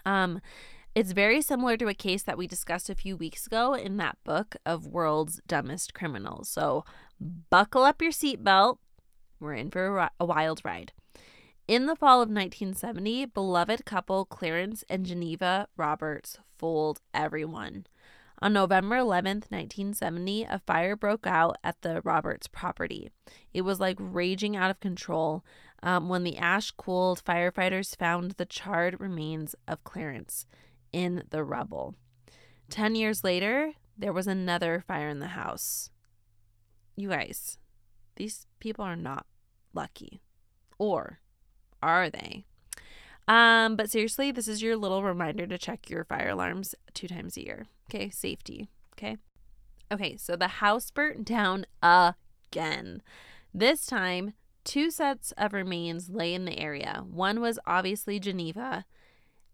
Um, 0.06 0.39
it's 0.93 1.12
very 1.12 1.41
similar 1.41 1.76
to 1.76 1.89
a 1.89 1.93
case 1.93 2.24
that 2.24 2.38
we 2.38 2.48
discussed 2.48 2.89
a 2.89 2.95
few 2.95 3.17
weeks 3.17 3.45
ago 3.45 3.74
in 3.74 3.98
that 3.98 4.17
book 4.24 4.56
of 4.65 4.88
World's 4.88 5.41
Dumbest 5.45 5.93
Criminals. 5.93 6.48
So 6.48 6.86
buckle 7.50 7.84
up 7.84 8.02
your 8.02 8.13
seatbelt. 8.13 8.78
We're 9.41 9.56
in 9.56 9.69
for 9.69 9.98
a, 9.98 10.12
a 10.17 10.24
wild 10.24 10.62
ride. 10.63 10.93
In 11.67 11.88
the 11.88 11.95
fall 11.98 12.21
of 12.21 12.30
1970, 12.30 13.26
beloved 13.26 13.84
couple 13.84 14.24
Clarence 14.24 14.86
and 14.89 15.06
Geneva 15.06 15.67
Roberts 15.76 16.39
fooled 16.58 17.02
everyone. 17.13 17.86
On 18.46 18.54
November 18.54 18.98
11th, 18.98 19.50
1970, 19.50 20.44
a 20.44 20.62
fire 20.68 20.96
broke 20.96 21.26
out 21.26 21.58
at 21.64 21.82
the 21.82 22.00
Roberts 22.04 22.46
property. 22.46 23.10
It 23.56 23.64
was 23.64 23.80
like 23.80 23.98
raging 24.00 24.56
out 24.56 24.70
of 24.70 24.80
control. 24.80 25.44
Um, 25.82 26.10
when 26.10 26.24
the 26.24 26.38
ash 26.38 26.70
cooled, 26.70 27.24
firefighters 27.26 27.98
found 27.98 28.34
the 28.34 28.46
charred 28.46 29.00
remains 29.00 29.56
of 29.68 29.84
Clarence 29.84 30.46
in 30.94 31.24
the 31.32 31.44
rubble. 31.44 31.96
Ten 32.70 32.94
years 32.94 33.24
later, 33.24 33.72
there 33.98 34.14
was 34.14 34.28
another 34.28 34.84
fire 34.88 35.10
in 35.10 35.18
the 35.18 35.30
house. 35.30 35.90
You 36.96 37.10
guys, 37.10 37.58
these 38.16 38.46
people 38.60 38.86
are 38.86 38.96
not 38.96 39.26
lucky. 39.74 40.22
Or 40.78 41.20
are 41.82 42.12
they? 42.12 42.46
Um, 43.28 43.76
but 43.76 43.90
seriously, 43.90 44.30
this 44.32 44.48
is 44.48 44.62
your 44.62 44.78
little 44.78 45.02
reminder 45.02 45.48
to 45.48 45.58
check 45.58 45.90
your 45.90 46.04
fire 46.04 46.30
alarms 46.30 46.76
two 46.94 47.08
times 47.08 47.38
a 47.38 47.44
year. 47.44 47.66
Okay, 47.89 48.10
safety. 48.10 48.69
Okay. 48.93 49.17
Okay, 49.91 50.17
so 50.17 50.36
the 50.36 50.48
house 50.48 50.89
burnt 50.89 51.26
down 51.26 51.65
again. 51.82 53.02
This 53.54 53.86
time, 53.86 54.34
two 54.63 54.89
sets 54.89 55.32
of 55.38 55.54
remains 55.54 56.10
lay 56.10 56.34
in 56.34 56.45
the 56.45 56.60
area. 56.60 57.04
One 57.08 57.39
was 57.39 57.60
obviously 57.67 58.19
Geneva, 58.19 58.86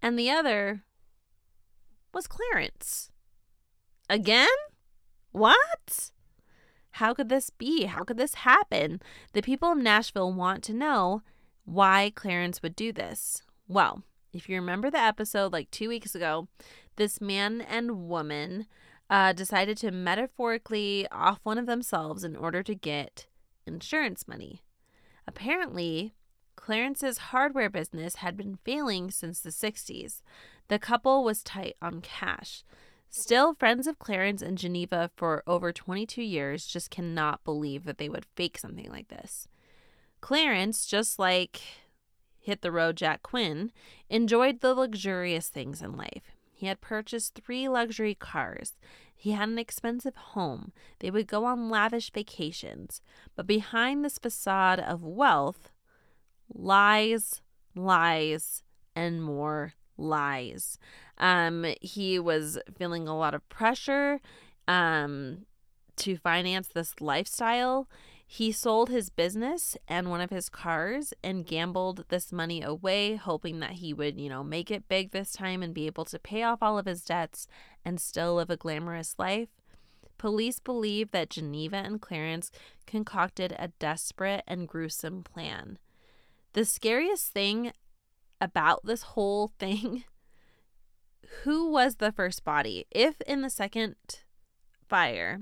and 0.02 0.18
the 0.18 0.30
other 0.30 0.84
was 2.14 2.28
Clarence. 2.28 3.12
Again? 4.10 4.48
What? 5.32 6.12
How 6.96 7.14
could 7.14 7.30
this 7.30 7.50
be? 7.50 7.86
How 7.86 8.04
could 8.04 8.18
this 8.18 8.36
happen? 8.36 9.02
The 9.34 9.42
people 9.42 9.72
of 9.72 9.78
Nashville 9.78 10.34
want 10.34 10.64
to 10.66 10.74
know 10.74 11.22
why 11.64 12.12
Clarence 12.16 12.62
would 12.62 12.76
do 12.76 12.92
this. 12.92 13.44
Well, 13.68 14.04
if 14.34 14.50
you 14.50 14.56
remember 14.56 14.90
the 14.90 15.00
episode 15.00 15.54
like 15.54 15.72
two 15.72 15.90
weeks 15.90 16.16
ago, 16.16 16.48
this 16.96 17.22
man 17.22 17.62
and 17.62 18.08
woman 18.08 18.68
uh, 19.10 19.34
decided 19.34 19.78
to 19.78 19.92
metaphorically 19.92 21.08
off 21.12 21.40
one 21.44 21.58
of 21.58 21.66
themselves 21.66 22.24
in 22.24 22.36
order 22.36 22.64
to 22.64 22.76
get 22.76 23.28
insurance 23.66 24.28
money. 24.28 24.62
Apparently, 25.28 26.14
Clarence's 26.56 27.18
hardware 27.18 27.70
business 27.70 28.16
had 28.16 28.38
been 28.38 28.60
failing 28.64 29.12
since 29.12 29.40
the 29.40 29.50
60s. 29.50 30.22
The 30.68 30.80
couple 30.80 31.24
was 31.24 31.44
tight 31.44 31.76
on 31.82 32.02
cash. 32.02 32.64
Still, 33.10 33.56
friends 33.56 33.88
of 33.88 34.00
Clarence 34.00 34.42
and 34.42 34.58
Geneva 34.58 35.12
for 35.16 35.44
over 35.46 35.74
22 35.74 36.22
years 36.22 36.66
just 36.66 36.90
cannot 36.90 37.44
believe 37.44 37.84
that 37.84 37.98
they 37.98 38.08
would 38.08 38.26
fake 38.36 38.58
something 38.58 38.90
like 38.90 39.10
this. 39.10 39.50
Clarence, 40.22 40.86
just 40.86 41.20
like 41.20 41.62
hit 42.40 42.62
the 42.62 42.72
road 42.72 42.96
Jack 42.96 43.22
Quinn, 43.22 43.72
enjoyed 44.10 44.62
the 44.62 44.74
luxurious 44.74 45.50
things 45.50 45.82
in 45.82 45.98
life. 45.98 46.32
He 46.62 46.68
had 46.68 46.80
purchased 46.80 47.34
three 47.34 47.68
luxury 47.68 48.14
cars. 48.14 48.74
He 49.16 49.32
had 49.32 49.50
an 49.50 49.58
expensive 49.58 50.16
home. 50.16 50.74
They 51.00 51.10
would 51.10 51.26
go 51.26 51.46
on 51.46 51.72
lavish 51.72 52.12
vacations. 52.12 53.02
But 53.36 53.48
behind 53.48 54.06
this 54.06 54.20
facade 54.20 54.80
of 54.80 55.02
wealth 55.02 55.72
lies, 56.54 57.42
lies, 57.74 58.62
and 58.96 59.24
more 59.24 59.74
lies. 59.98 60.78
Um, 61.18 61.66
he 61.82 62.20
was 62.20 62.60
feeling 62.78 63.08
a 63.08 63.18
lot 63.18 63.34
of 63.34 63.50
pressure 63.50 64.22
um, 64.68 65.48
to 65.96 66.16
finance 66.16 66.68
this 66.68 66.94
lifestyle. 67.02 67.90
He 68.34 68.54
sold 68.54 68.90
his 68.90 69.10
business 69.10 69.76
and 69.90 70.10
one 70.10 70.22
of 70.22 70.30
his 70.30 70.48
cars 70.48 71.14
and 71.22 71.46
gambled 71.46 72.06
this 72.08 72.32
money 72.32 72.62
away, 72.62 73.18
hoping 73.18 73.60
that 73.60 73.72
he 73.72 73.94
would, 73.94 74.22
you 74.22 74.30
know, 74.30 74.42
make 74.42 74.72
it 74.72 74.88
big 74.88 75.12
this 75.12 75.34
time 75.34 75.62
and 75.62 75.74
be 75.74 75.86
able 75.86 76.06
to 76.06 76.18
pay 76.18 76.42
off 76.42 76.60
all 76.64 76.78
of 76.78 76.86
his 76.86 77.04
debts 77.04 77.46
and 77.84 78.00
still 78.00 78.36
live 78.36 78.50
a 78.50 78.56
glamorous 78.56 79.16
life. 79.20 79.50
Police 80.18 80.60
believe 80.60 81.12
that 81.12 81.30
Geneva 81.30 81.76
and 81.76 82.00
Clarence 82.00 82.52
concocted 82.88 83.54
a 83.60 83.68
desperate 83.80 84.46
and 84.48 84.66
gruesome 84.66 85.24
plan. 85.24 85.78
The 86.54 86.64
scariest 86.64 87.34
thing 87.34 87.74
about 88.40 88.86
this 88.86 89.02
whole 89.02 89.50
thing 89.60 90.06
who 91.44 91.70
was 91.70 91.98
the 91.98 92.14
first 92.14 92.46
body? 92.46 92.88
If 92.92 93.20
in 93.28 93.42
the 93.42 93.50
second 93.50 93.96
fire 94.88 95.42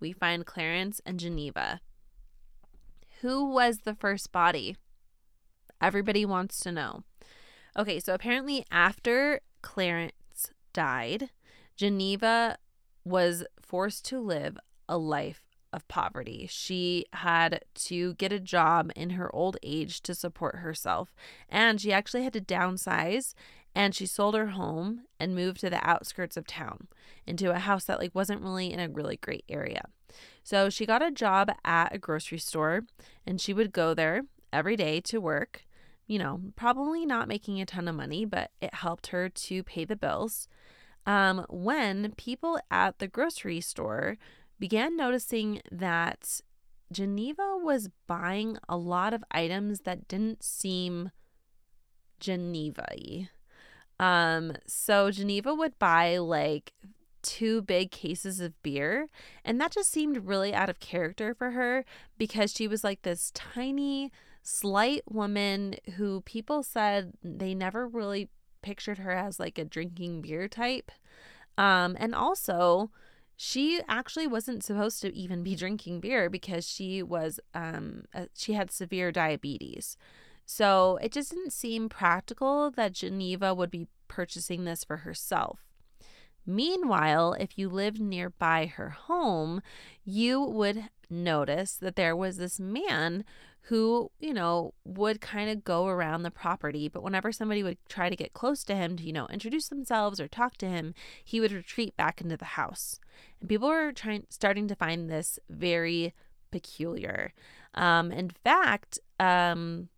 we 0.00 0.12
find 0.12 0.46
Clarence 0.46 1.02
and 1.04 1.20
Geneva, 1.20 1.80
who 3.20 3.50
was 3.50 3.80
the 3.80 3.94
first 3.94 4.32
body? 4.32 4.76
Everybody 5.80 6.24
wants 6.24 6.60
to 6.60 6.72
know. 6.72 7.02
Okay, 7.78 8.00
so 8.00 8.14
apparently 8.14 8.64
after 8.70 9.40
Clarence 9.62 10.52
died, 10.72 11.30
Geneva 11.76 12.56
was 13.04 13.44
forced 13.60 14.04
to 14.06 14.18
live 14.18 14.58
a 14.88 14.96
life 14.96 15.42
of 15.72 15.86
poverty. 15.88 16.46
She 16.50 17.04
had 17.12 17.64
to 17.74 18.14
get 18.14 18.32
a 18.32 18.40
job 18.40 18.90
in 18.96 19.10
her 19.10 19.34
old 19.34 19.58
age 19.62 20.00
to 20.02 20.14
support 20.14 20.56
herself, 20.56 21.14
and 21.48 21.80
she 21.80 21.92
actually 21.92 22.24
had 22.24 22.32
to 22.32 22.40
downsize 22.40 23.34
and 23.76 23.94
she 23.94 24.06
sold 24.06 24.34
her 24.34 24.46
home 24.46 25.02
and 25.20 25.34
moved 25.34 25.60
to 25.60 25.68
the 25.68 25.86
outskirts 25.86 26.38
of 26.38 26.46
town 26.46 26.88
into 27.26 27.50
a 27.50 27.58
house 27.58 27.84
that 27.84 28.00
like 28.00 28.14
wasn't 28.14 28.40
really 28.40 28.72
in 28.72 28.80
a 28.80 28.88
really 28.88 29.18
great 29.18 29.44
area. 29.50 29.82
So 30.42 30.70
she 30.70 30.86
got 30.86 31.02
a 31.02 31.10
job 31.10 31.50
at 31.64 31.94
a 31.94 31.98
grocery 31.98 32.38
store 32.38 32.84
and 33.26 33.40
she 33.40 33.52
would 33.52 33.72
go 33.72 33.94
there 33.94 34.22
every 34.52 34.76
day 34.76 35.00
to 35.02 35.20
work 35.20 35.66
you 36.06 36.18
know, 36.18 36.40
probably 36.54 37.04
not 37.04 37.28
making 37.28 37.60
a 37.60 37.66
ton 37.66 37.88
of 37.88 37.94
money, 37.94 38.24
but 38.24 38.50
it 38.60 38.74
helped 38.74 39.08
her 39.08 39.28
to 39.28 39.62
pay 39.64 39.84
the 39.84 39.96
bills. 39.96 40.48
Um, 41.04 41.44
when 41.48 42.12
people 42.16 42.58
at 42.70 42.98
the 42.98 43.08
grocery 43.08 43.60
store 43.60 44.16
began 44.58 44.96
noticing 44.96 45.62
that 45.70 46.40
Geneva 46.92 47.58
was 47.60 47.90
buying 48.06 48.58
a 48.68 48.76
lot 48.76 49.12
of 49.12 49.24
items 49.30 49.80
that 49.80 50.08
didn't 50.08 50.42
seem 50.42 51.10
Geneva 52.20 52.86
Um, 53.98 54.56
so 54.66 55.10
Geneva 55.10 55.54
would 55.54 55.78
buy 55.78 56.18
like 56.18 56.72
two 57.26 57.60
big 57.62 57.90
cases 57.90 58.40
of 58.40 58.60
beer, 58.62 59.08
and 59.44 59.60
that 59.60 59.72
just 59.72 59.90
seemed 59.90 60.26
really 60.26 60.54
out 60.54 60.70
of 60.70 60.80
character 60.80 61.34
for 61.34 61.50
her 61.50 61.84
because 62.16 62.52
she 62.52 62.68
was 62.68 62.84
like 62.84 63.02
this 63.02 63.32
tiny 63.34 64.12
slight 64.42 65.02
woman 65.10 65.74
who 65.96 66.20
people 66.20 66.62
said 66.62 67.12
they 67.22 67.54
never 67.54 67.88
really 67.88 68.28
pictured 68.62 68.98
her 68.98 69.10
as 69.10 69.40
like 69.40 69.58
a 69.58 69.64
drinking 69.64 70.22
beer 70.22 70.48
type. 70.48 70.92
Um, 71.58 71.96
and 71.98 72.14
also, 72.14 72.90
she 73.36 73.80
actually 73.88 74.26
wasn't 74.26 74.64
supposed 74.64 75.00
to 75.02 75.14
even 75.14 75.42
be 75.42 75.54
drinking 75.56 76.00
beer 76.00 76.30
because 76.30 76.66
she 76.66 77.02
was 77.02 77.38
um 77.54 78.04
uh, 78.14 78.26
she 78.34 78.54
had 78.54 78.70
severe 78.70 79.12
diabetes. 79.12 79.96
So 80.46 80.98
it 81.02 81.10
just 81.12 81.30
didn't 81.30 81.52
seem 81.52 81.88
practical 81.88 82.70
that 82.70 82.92
Geneva 82.92 83.52
would 83.52 83.70
be 83.70 83.88
purchasing 84.06 84.64
this 84.64 84.84
for 84.84 84.98
herself. 84.98 85.65
Meanwhile, 86.46 87.34
if 87.34 87.58
you 87.58 87.68
lived 87.68 88.00
nearby 88.00 88.66
her 88.66 88.90
home, 88.90 89.60
you 90.04 90.40
would 90.40 90.88
notice 91.10 91.74
that 91.74 91.96
there 91.96 92.16
was 92.16 92.36
this 92.36 92.60
man 92.60 93.24
who, 93.62 94.12
you 94.20 94.32
know, 94.32 94.74
would 94.84 95.20
kind 95.20 95.50
of 95.50 95.64
go 95.64 95.88
around 95.88 96.22
the 96.22 96.30
property. 96.30 96.88
But 96.88 97.02
whenever 97.02 97.32
somebody 97.32 97.64
would 97.64 97.78
try 97.88 98.08
to 98.08 98.14
get 98.14 98.32
close 98.32 98.62
to 98.64 98.76
him 98.76 98.96
to, 98.96 99.02
you 99.02 99.12
know, 99.12 99.26
introduce 99.26 99.68
themselves 99.68 100.20
or 100.20 100.28
talk 100.28 100.56
to 100.58 100.68
him, 100.68 100.94
he 101.24 101.40
would 101.40 101.50
retreat 101.50 101.96
back 101.96 102.20
into 102.20 102.36
the 102.36 102.44
house. 102.44 103.00
And 103.40 103.48
people 103.48 103.68
were 103.68 103.92
trying, 103.92 104.26
starting 104.30 104.68
to 104.68 104.76
find 104.76 105.10
this 105.10 105.40
very 105.50 106.14
peculiar. 106.52 107.32
Um, 107.74 108.12
in 108.12 108.30
fact, 108.30 109.00
um, 109.18 109.88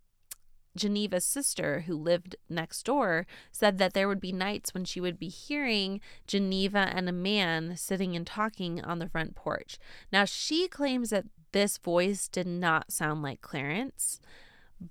Geneva's 0.79 1.25
sister, 1.25 1.81
who 1.81 1.95
lived 1.95 2.35
next 2.49 2.83
door, 2.83 3.27
said 3.51 3.77
that 3.77 3.93
there 3.93 4.07
would 4.07 4.19
be 4.19 4.31
nights 4.31 4.73
when 4.73 4.85
she 4.85 4.99
would 4.99 5.19
be 5.19 5.27
hearing 5.27 6.01
Geneva 6.25 6.91
and 6.93 7.07
a 7.07 7.13
man 7.13 7.75
sitting 7.77 8.15
and 8.15 8.25
talking 8.25 8.83
on 8.83 8.99
the 8.99 9.09
front 9.09 9.35
porch. 9.35 9.77
Now, 10.11 10.25
she 10.25 10.67
claims 10.67 11.09
that 11.11 11.25
this 11.51 11.77
voice 11.77 12.27
did 12.27 12.47
not 12.47 12.91
sound 12.91 13.21
like 13.21 13.41
Clarence, 13.41 14.19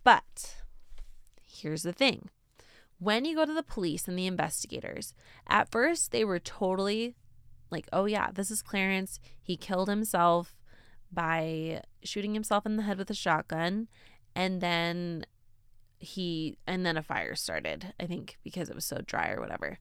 but 0.05 0.57
here's 1.43 1.83
the 1.83 1.93
thing. 1.93 2.31
When 2.99 3.25
you 3.25 3.37
go 3.37 3.45
to 3.45 3.55
the 3.55 3.63
police 3.63 4.09
and 4.09 4.19
the 4.19 4.27
investigators, 4.27 5.15
at 5.47 5.71
first 5.71 6.11
they 6.11 6.25
were 6.25 6.41
totally 6.41 7.15
like, 7.71 7.89
oh, 7.93 8.07
yeah, 8.07 8.31
this 8.33 8.51
is 8.51 8.63
Clarence. 8.63 9.21
He 9.41 9.57
killed 9.57 9.89
himself 9.89 10.55
by 11.13 11.83
shooting 12.03 12.35
himself 12.35 12.67
in 12.67 12.77
the 12.77 12.83
head 12.83 12.99
with 12.99 13.11
a 13.11 13.15
shotgun. 13.15 13.89
And 14.35 14.61
then 14.61 15.27
he 15.99 16.59
and 16.67 16.85
then 16.87 16.97
a 16.97 17.03
fire 17.03 17.35
started 17.35 17.93
i 17.99 18.07
think 18.07 18.39
because 18.45 18.69
it 18.69 18.75
was 18.75 18.85
so 18.85 19.01
dry 19.05 19.31
or 19.31 19.41
whatever. 19.41 19.79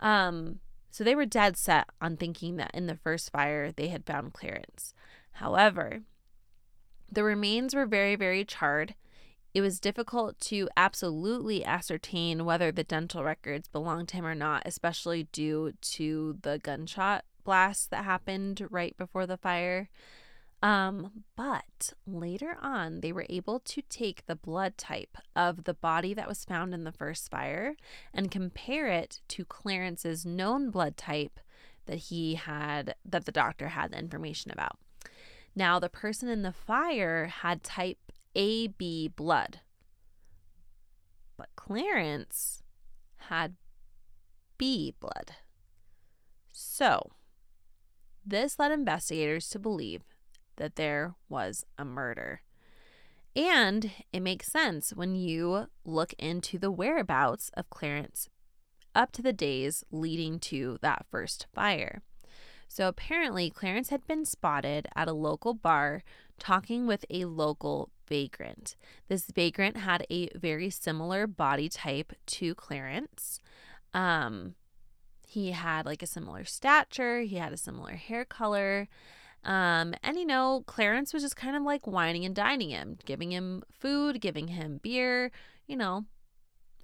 Um 0.00 0.60
so 0.90 1.04
they 1.04 1.14
were 1.14 1.26
dead 1.26 1.56
set 1.56 1.88
on 2.00 2.16
thinking 2.16 2.56
that 2.56 2.70
in 2.74 2.86
the 2.86 2.96
first 2.96 3.30
fire 3.30 3.72
they 3.72 3.88
had 3.88 4.06
found 4.06 4.32
clarence. 4.32 4.94
However 5.32 6.02
the 7.10 7.24
remains 7.24 7.74
were 7.74 7.86
very 7.86 8.16
very 8.16 8.44
charred. 8.44 8.94
It 9.54 9.60
was 9.62 9.80
difficult 9.80 10.38
to 10.40 10.68
absolutely 10.76 11.64
ascertain 11.64 12.44
whether 12.44 12.70
the 12.70 12.84
dental 12.84 13.24
records 13.24 13.66
belonged 13.66 14.08
to 14.08 14.18
him 14.18 14.26
or 14.26 14.34
not 14.34 14.62
especially 14.66 15.24
due 15.32 15.72
to 15.80 16.38
the 16.42 16.58
gunshot 16.58 17.24
blast 17.44 17.90
that 17.90 18.04
happened 18.04 18.66
right 18.70 18.96
before 18.96 19.26
the 19.26 19.38
fire 19.38 19.88
um, 20.62 21.24
but 21.36 21.92
later 22.06 22.56
on, 22.60 23.00
they 23.00 23.12
were 23.12 23.26
able 23.28 23.60
to 23.60 23.82
take 23.82 24.26
the 24.26 24.34
blood 24.34 24.76
type 24.76 25.16
of 25.36 25.64
the 25.64 25.74
body 25.74 26.14
that 26.14 26.28
was 26.28 26.44
found 26.44 26.74
in 26.74 26.84
the 26.84 26.92
first 26.92 27.30
fire 27.30 27.76
and 28.12 28.30
compare 28.30 28.88
it 28.88 29.20
to 29.28 29.44
Clarence's 29.44 30.26
known 30.26 30.70
blood 30.70 30.96
type 30.96 31.38
that 31.86 31.98
he 31.98 32.34
had, 32.34 32.94
that 33.04 33.24
the 33.24 33.32
doctor 33.32 33.68
had 33.68 33.92
the 33.92 33.98
information 33.98 34.50
about. 34.50 34.78
Now, 35.54 35.78
the 35.78 35.88
person 35.88 36.28
in 36.28 36.42
the 36.42 36.52
fire 36.52 37.26
had 37.26 37.62
type 37.62 37.98
AB 38.34 39.12
blood, 39.16 39.60
but 41.36 41.48
Clarence 41.56 42.62
had 43.28 43.54
B 44.58 44.94
blood. 44.98 45.36
So, 46.52 47.12
this 48.26 48.58
led 48.58 48.72
investigators 48.72 49.48
to 49.50 49.58
believe 49.58 50.02
that 50.58 50.76
there 50.76 51.14
was 51.28 51.64
a 51.76 51.84
murder. 51.84 52.42
And 53.34 53.90
it 54.12 54.20
makes 54.20 54.52
sense 54.52 54.92
when 54.92 55.14
you 55.14 55.66
look 55.84 56.12
into 56.18 56.58
the 56.58 56.70
whereabouts 56.70 57.50
of 57.54 57.70
Clarence 57.70 58.28
up 58.94 59.12
to 59.12 59.22
the 59.22 59.32
days 59.32 59.84
leading 59.90 60.38
to 60.40 60.78
that 60.82 61.06
first 61.10 61.46
fire. 61.54 62.02
So 62.68 62.86
apparently, 62.86 63.48
Clarence 63.48 63.88
had 63.88 64.06
been 64.06 64.24
spotted 64.24 64.88
at 64.94 65.08
a 65.08 65.12
local 65.12 65.54
bar 65.54 66.02
talking 66.38 66.86
with 66.86 67.04
a 67.08 67.24
local 67.24 67.90
vagrant. 68.08 68.76
This 69.08 69.30
vagrant 69.34 69.78
had 69.78 70.06
a 70.10 70.28
very 70.34 70.68
similar 70.68 71.26
body 71.26 71.68
type 71.68 72.12
to 72.26 72.54
Clarence. 72.54 73.40
Um, 73.94 74.54
he 75.26 75.52
had 75.52 75.86
like 75.86 76.02
a 76.02 76.06
similar 76.06 76.44
stature, 76.44 77.20
he 77.20 77.36
had 77.36 77.52
a 77.52 77.56
similar 77.56 77.92
hair 77.92 78.24
color, 78.24 78.88
um, 79.44 79.94
and 80.02 80.16
you 80.16 80.26
know, 80.26 80.62
Clarence 80.66 81.12
was 81.12 81.22
just 81.22 81.36
kind 81.36 81.56
of 81.56 81.62
like 81.62 81.86
whining 81.86 82.24
and 82.24 82.34
dining 82.34 82.70
him, 82.70 82.98
giving 83.04 83.32
him 83.32 83.62
food, 83.70 84.20
giving 84.20 84.48
him 84.48 84.80
beer, 84.82 85.30
you 85.66 85.76
know. 85.76 86.04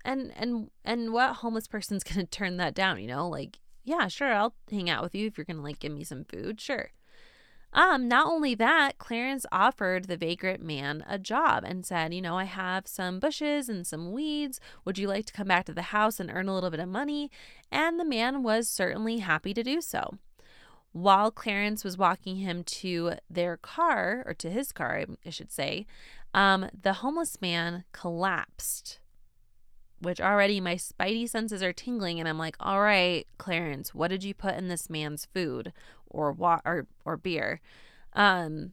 And 0.04 0.32
and 0.36 0.70
and 0.84 1.12
what 1.12 1.36
homeless 1.36 1.66
person's 1.66 2.04
gonna 2.04 2.26
turn 2.26 2.56
that 2.58 2.74
down, 2.74 3.00
you 3.00 3.08
know? 3.08 3.28
Like, 3.28 3.58
yeah, 3.84 4.08
sure, 4.08 4.32
I'll 4.32 4.54
hang 4.70 4.88
out 4.88 5.02
with 5.02 5.14
you 5.14 5.26
if 5.26 5.36
you're 5.36 5.44
gonna 5.44 5.62
like 5.62 5.78
give 5.78 5.92
me 5.92 6.04
some 6.04 6.24
food, 6.24 6.60
sure. 6.60 6.90
Um, 7.74 8.06
not 8.06 8.28
only 8.28 8.54
that, 8.54 8.98
Clarence 8.98 9.44
offered 9.50 10.04
the 10.04 10.16
vagrant 10.16 10.62
man 10.62 11.04
a 11.08 11.18
job 11.18 11.64
and 11.64 11.84
said, 11.84 12.14
you 12.14 12.22
know, 12.22 12.38
I 12.38 12.44
have 12.44 12.86
some 12.86 13.18
bushes 13.18 13.68
and 13.68 13.84
some 13.84 14.12
weeds. 14.12 14.60
Would 14.84 14.96
you 14.96 15.08
like 15.08 15.26
to 15.26 15.32
come 15.32 15.48
back 15.48 15.64
to 15.66 15.74
the 15.74 15.82
house 15.82 16.20
and 16.20 16.30
earn 16.32 16.46
a 16.46 16.54
little 16.54 16.70
bit 16.70 16.78
of 16.78 16.88
money? 16.88 17.32
And 17.72 17.98
the 17.98 18.04
man 18.04 18.44
was 18.44 18.68
certainly 18.68 19.18
happy 19.18 19.52
to 19.54 19.64
do 19.64 19.80
so. 19.80 20.14
While 20.94 21.33
Clarence 21.33 21.83
was 21.83 21.98
walking 21.98 22.37
him 22.37 22.62
to 22.62 23.14
their 23.28 23.57
car, 23.57 24.22
or 24.26 24.35
to 24.35 24.48
his 24.48 24.70
car, 24.70 25.04
I 25.26 25.30
should 25.30 25.50
say, 25.50 25.87
um, 26.33 26.70
the 26.83 26.92
homeless 26.92 27.40
man 27.40 27.83
collapsed, 27.90 29.00
which 29.98 30.20
already 30.20 30.61
my 30.61 30.76
spidey 30.76 31.28
senses 31.28 31.64
are 31.64 31.72
tingling, 31.72 32.20
and 32.20 32.28
I'm 32.28 32.38
like, 32.38 32.54
all 32.61 32.80
right, 32.80 33.26
Clarence, 33.38 33.92
what 33.92 34.07
did 34.07 34.22
you 34.22 34.35
put 34.35 34.54
in 34.54 34.68
this 34.68 34.88
man's 34.88 35.24
food 35.24 35.72
or 36.07 36.30
wa- 36.30 36.61
or 36.64 36.87
or 37.04 37.16
beer? 37.16 37.61
Um, 38.12 38.72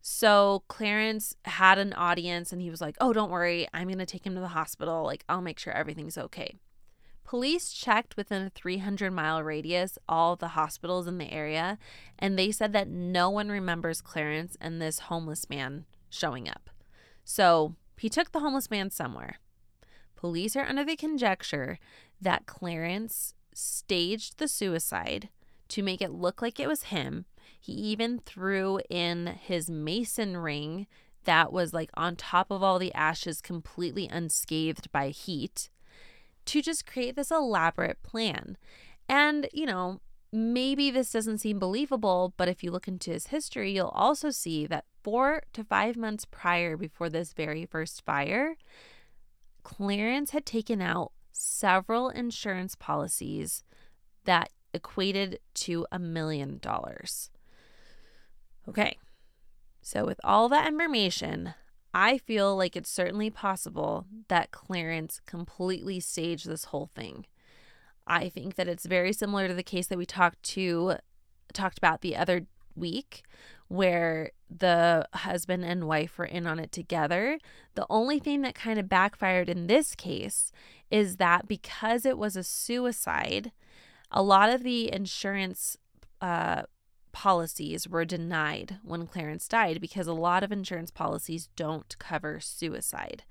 so 0.00 0.64
Clarence 0.66 1.36
had 1.44 1.78
an 1.78 1.92
audience, 1.92 2.52
and 2.52 2.60
he 2.60 2.68
was 2.68 2.80
like, 2.80 2.96
oh, 3.00 3.12
don't 3.12 3.30
worry, 3.30 3.68
I'm 3.72 3.88
gonna 3.88 4.06
take 4.06 4.26
him 4.26 4.34
to 4.34 4.40
the 4.40 4.48
hospital. 4.48 5.04
Like, 5.04 5.24
I'll 5.28 5.40
make 5.40 5.60
sure 5.60 5.72
everything's 5.72 6.18
okay. 6.18 6.56
Police 7.24 7.72
checked 7.72 8.16
within 8.16 8.42
a 8.42 8.50
300 8.50 9.10
mile 9.10 9.42
radius 9.42 9.98
all 10.08 10.36
the 10.36 10.48
hospitals 10.48 11.06
in 11.06 11.18
the 11.18 11.32
area, 11.32 11.78
and 12.18 12.38
they 12.38 12.52
said 12.52 12.72
that 12.74 12.88
no 12.88 13.30
one 13.30 13.48
remembers 13.48 14.00
Clarence 14.00 14.56
and 14.60 14.80
this 14.80 15.00
homeless 15.00 15.48
man 15.48 15.86
showing 16.10 16.48
up. 16.48 16.70
So 17.24 17.74
he 17.98 18.08
took 18.08 18.32
the 18.32 18.40
homeless 18.40 18.70
man 18.70 18.90
somewhere. 18.90 19.38
Police 20.16 20.54
are 20.54 20.66
under 20.66 20.84
the 20.84 20.96
conjecture 20.96 21.78
that 22.20 22.46
Clarence 22.46 23.34
staged 23.54 24.38
the 24.38 24.48
suicide 24.48 25.30
to 25.68 25.82
make 25.82 26.02
it 26.02 26.10
look 26.10 26.42
like 26.42 26.60
it 26.60 26.68
was 26.68 26.84
him. 26.84 27.24
He 27.58 27.72
even 27.72 28.18
threw 28.18 28.80
in 28.90 29.26
his 29.26 29.70
mason 29.70 30.36
ring 30.36 30.86
that 31.24 31.52
was 31.52 31.72
like 31.72 31.90
on 31.94 32.16
top 32.16 32.50
of 32.50 32.62
all 32.62 32.78
the 32.78 32.92
ashes, 32.94 33.40
completely 33.40 34.08
unscathed 34.08 34.92
by 34.92 35.08
heat, 35.08 35.70
to 36.46 36.62
just 36.62 36.86
create 36.86 37.16
this 37.16 37.30
elaborate 37.30 38.02
plan. 38.02 38.56
And, 39.08 39.48
you 39.52 39.66
know, 39.66 40.00
maybe 40.32 40.90
this 40.90 41.12
doesn't 41.12 41.38
seem 41.38 41.58
believable, 41.58 42.34
but 42.36 42.48
if 42.48 42.64
you 42.64 42.70
look 42.70 42.88
into 42.88 43.10
his 43.10 43.28
history, 43.28 43.72
you'll 43.72 43.88
also 43.88 44.30
see 44.30 44.66
that 44.66 44.84
four 45.02 45.42
to 45.52 45.62
five 45.62 45.96
months 45.96 46.24
prior, 46.24 46.76
before 46.76 47.08
this 47.08 47.32
very 47.32 47.66
first 47.66 48.04
fire, 48.04 48.56
Clarence 49.62 50.30
had 50.30 50.44
taken 50.44 50.82
out 50.82 51.12
several 51.32 52.08
insurance 52.08 52.74
policies 52.74 53.62
that 54.24 54.50
equated 54.72 55.38
to 55.54 55.86
a 55.92 55.98
million 55.98 56.58
dollars. 56.60 57.30
Okay, 58.68 58.98
so 59.82 60.04
with 60.04 60.20
all 60.24 60.48
that 60.48 60.66
information, 60.66 61.54
I 61.94 62.18
feel 62.18 62.56
like 62.56 62.74
it's 62.74 62.90
certainly 62.90 63.30
possible 63.30 64.06
that 64.26 64.50
Clarence 64.50 65.20
completely 65.26 66.00
staged 66.00 66.48
this 66.48 66.64
whole 66.64 66.90
thing. 66.94 67.24
I 68.04 68.28
think 68.28 68.56
that 68.56 68.66
it's 68.66 68.84
very 68.84 69.12
similar 69.12 69.46
to 69.46 69.54
the 69.54 69.62
case 69.62 69.86
that 69.86 69.98
we 69.98 70.04
talked 70.04 70.42
to 70.42 70.96
talked 71.52 71.78
about 71.78 72.00
the 72.00 72.16
other 72.16 72.46
week 72.74 73.22
where 73.68 74.32
the 74.50 75.06
husband 75.14 75.64
and 75.64 75.86
wife 75.86 76.18
were 76.18 76.24
in 76.24 76.48
on 76.48 76.58
it 76.58 76.72
together. 76.72 77.38
The 77.76 77.86
only 77.88 78.18
thing 78.18 78.42
that 78.42 78.56
kind 78.56 78.78
of 78.78 78.88
backfired 78.88 79.48
in 79.48 79.68
this 79.68 79.94
case 79.94 80.50
is 80.90 81.16
that 81.16 81.46
because 81.46 82.04
it 82.04 82.18
was 82.18 82.36
a 82.36 82.42
suicide, 82.42 83.52
a 84.10 84.22
lot 84.22 84.50
of 84.50 84.64
the 84.64 84.92
insurance 84.92 85.76
uh, 86.20 86.62
policies 87.14 87.88
were 87.88 88.04
denied 88.04 88.78
when 88.82 89.06
Clarence 89.06 89.48
died 89.48 89.80
because 89.80 90.06
a 90.06 90.12
lot 90.12 90.42
of 90.42 90.52
insurance 90.52 90.90
policies 90.90 91.48
don't 91.56 91.96
cover 91.98 92.40
suicide. 92.40 93.22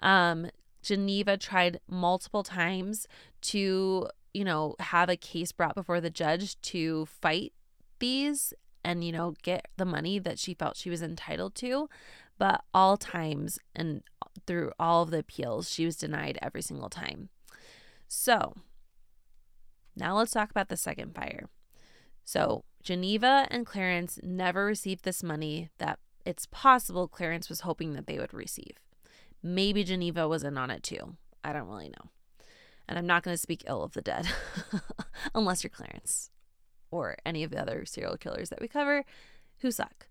Um, 0.00 0.50
Geneva 0.82 1.36
tried 1.36 1.80
multiple 1.88 2.42
times 2.42 3.06
to, 3.42 4.08
you 4.34 4.44
know, 4.44 4.74
have 4.80 5.08
a 5.08 5.16
case 5.16 5.52
brought 5.52 5.76
before 5.76 6.00
the 6.00 6.10
judge 6.10 6.60
to 6.62 7.06
fight 7.06 7.52
these 8.00 8.52
and, 8.84 9.04
you 9.04 9.12
know, 9.12 9.34
get 9.42 9.68
the 9.76 9.84
money 9.84 10.18
that 10.18 10.38
she 10.38 10.52
felt 10.52 10.76
she 10.76 10.90
was 10.90 11.02
entitled 11.02 11.54
to. 11.54 11.88
But 12.36 12.64
all 12.74 12.96
times 12.96 13.58
and 13.76 14.02
through 14.46 14.72
all 14.78 15.02
of 15.02 15.10
the 15.10 15.18
appeals, 15.20 15.70
she 15.70 15.84
was 15.84 15.96
denied 15.96 16.38
every 16.42 16.62
single 16.62 16.88
time. 16.88 17.28
So 18.08 18.54
now 19.94 20.16
let's 20.16 20.32
talk 20.32 20.50
about 20.50 20.68
the 20.68 20.76
second 20.76 21.14
fire. 21.14 21.48
So 22.24 22.64
Geneva 22.82 23.46
and 23.50 23.66
Clarence 23.66 24.18
never 24.22 24.64
received 24.64 25.04
this 25.04 25.22
money 25.22 25.70
that 25.78 25.98
it's 26.24 26.46
possible 26.46 27.08
Clarence 27.08 27.48
was 27.48 27.60
hoping 27.60 27.92
that 27.94 28.06
they 28.06 28.18
would 28.18 28.34
receive. 28.34 28.76
Maybe 29.42 29.84
Geneva 29.84 30.28
was 30.28 30.44
in 30.44 30.58
on 30.58 30.70
it 30.70 30.82
too. 30.82 31.16
I 31.42 31.52
don't 31.52 31.68
really 31.68 31.88
know. 31.88 32.10
And 32.88 32.98
I'm 32.98 33.06
not 33.06 33.22
going 33.22 33.34
to 33.34 33.40
speak 33.40 33.64
ill 33.66 33.82
of 33.82 33.92
the 33.92 34.02
dead 34.02 34.26
unless 35.34 35.62
you're 35.62 35.70
Clarence 35.70 36.30
or 36.90 37.16
any 37.24 37.44
of 37.44 37.50
the 37.50 37.60
other 37.60 37.84
serial 37.84 38.16
killers 38.16 38.50
that 38.50 38.60
we 38.60 38.68
cover 38.68 39.04
who 39.58 39.70
suck. 39.70 40.08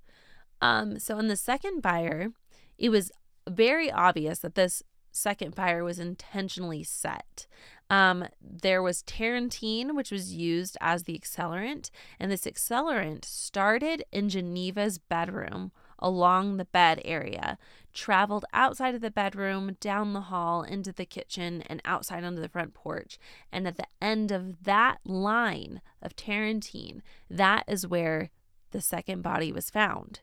Um, 0.62 1.00
so 1.00 1.18
in 1.20 1.28
the 1.28 1.36
second 1.36 1.82
buyer, 1.82 2.30
it 2.78 2.90
was 2.90 3.12
very 3.48 3.92
obvious 3.92 4.40
that 4.40 4.56
this 4.56 4.84
second 5.12 5.56
fire 5.56 5.84
was 5.84 6.00
intentionally 6.00 6.84
set. 6.84 7.48
Um, 7.90 8.26
there 8.42 8.84
was 8.84 9.02
turpentine, 9.02 9.96
which 9.96 10.12
was 10.12 10.34
used 10.34 10.78
as 10.80 11.04
the 11.04 11.18
accelerant, 11.18 11.90
and 12.20 12.32
this 12.32 12.46
accelerant 12.46 13.26
started 13.26 14.04
in 14.12 14.30
Geneva's 14.30 15.00
bedroom 15.00 15.72
along 15.98 16.58
the 16.58 16.66
bed 16.66 17.02
area, 17.04 17.58
traveled 17.94 18.46
outside 18.54 18.96
of 18.96 19.02
the 19.02 19.12
bedroom, 19.12 19.76
down 19.80 20.14
the 20.14 20.22
hall, 20.22 20.64
into 20.64 20.92
the 20.92 21.06
kitchen, 21.06 21.64
and 21.64 21.82
outside 21.84 22.24
onto 22.24 22.42
the 22.42 22.48
front 22.48 22.74
porch. 22.74 23.20
And 23.52 23.68
at 23.68 23.78
the 23.78 23.88
end 24.02 24.32
of 24.32 24.64
that 24.64 25.00
line 25.04 25.82
of 26.02 26.16
turpentine, 26.16 27.02
that 27.30 27.66
is 27.68 27.88
where 27.88 28.30
the 28.72 28.82
second 28.82 29.24
body 29.24 29.52
was 29.52 29.70
found. 29.70 30.22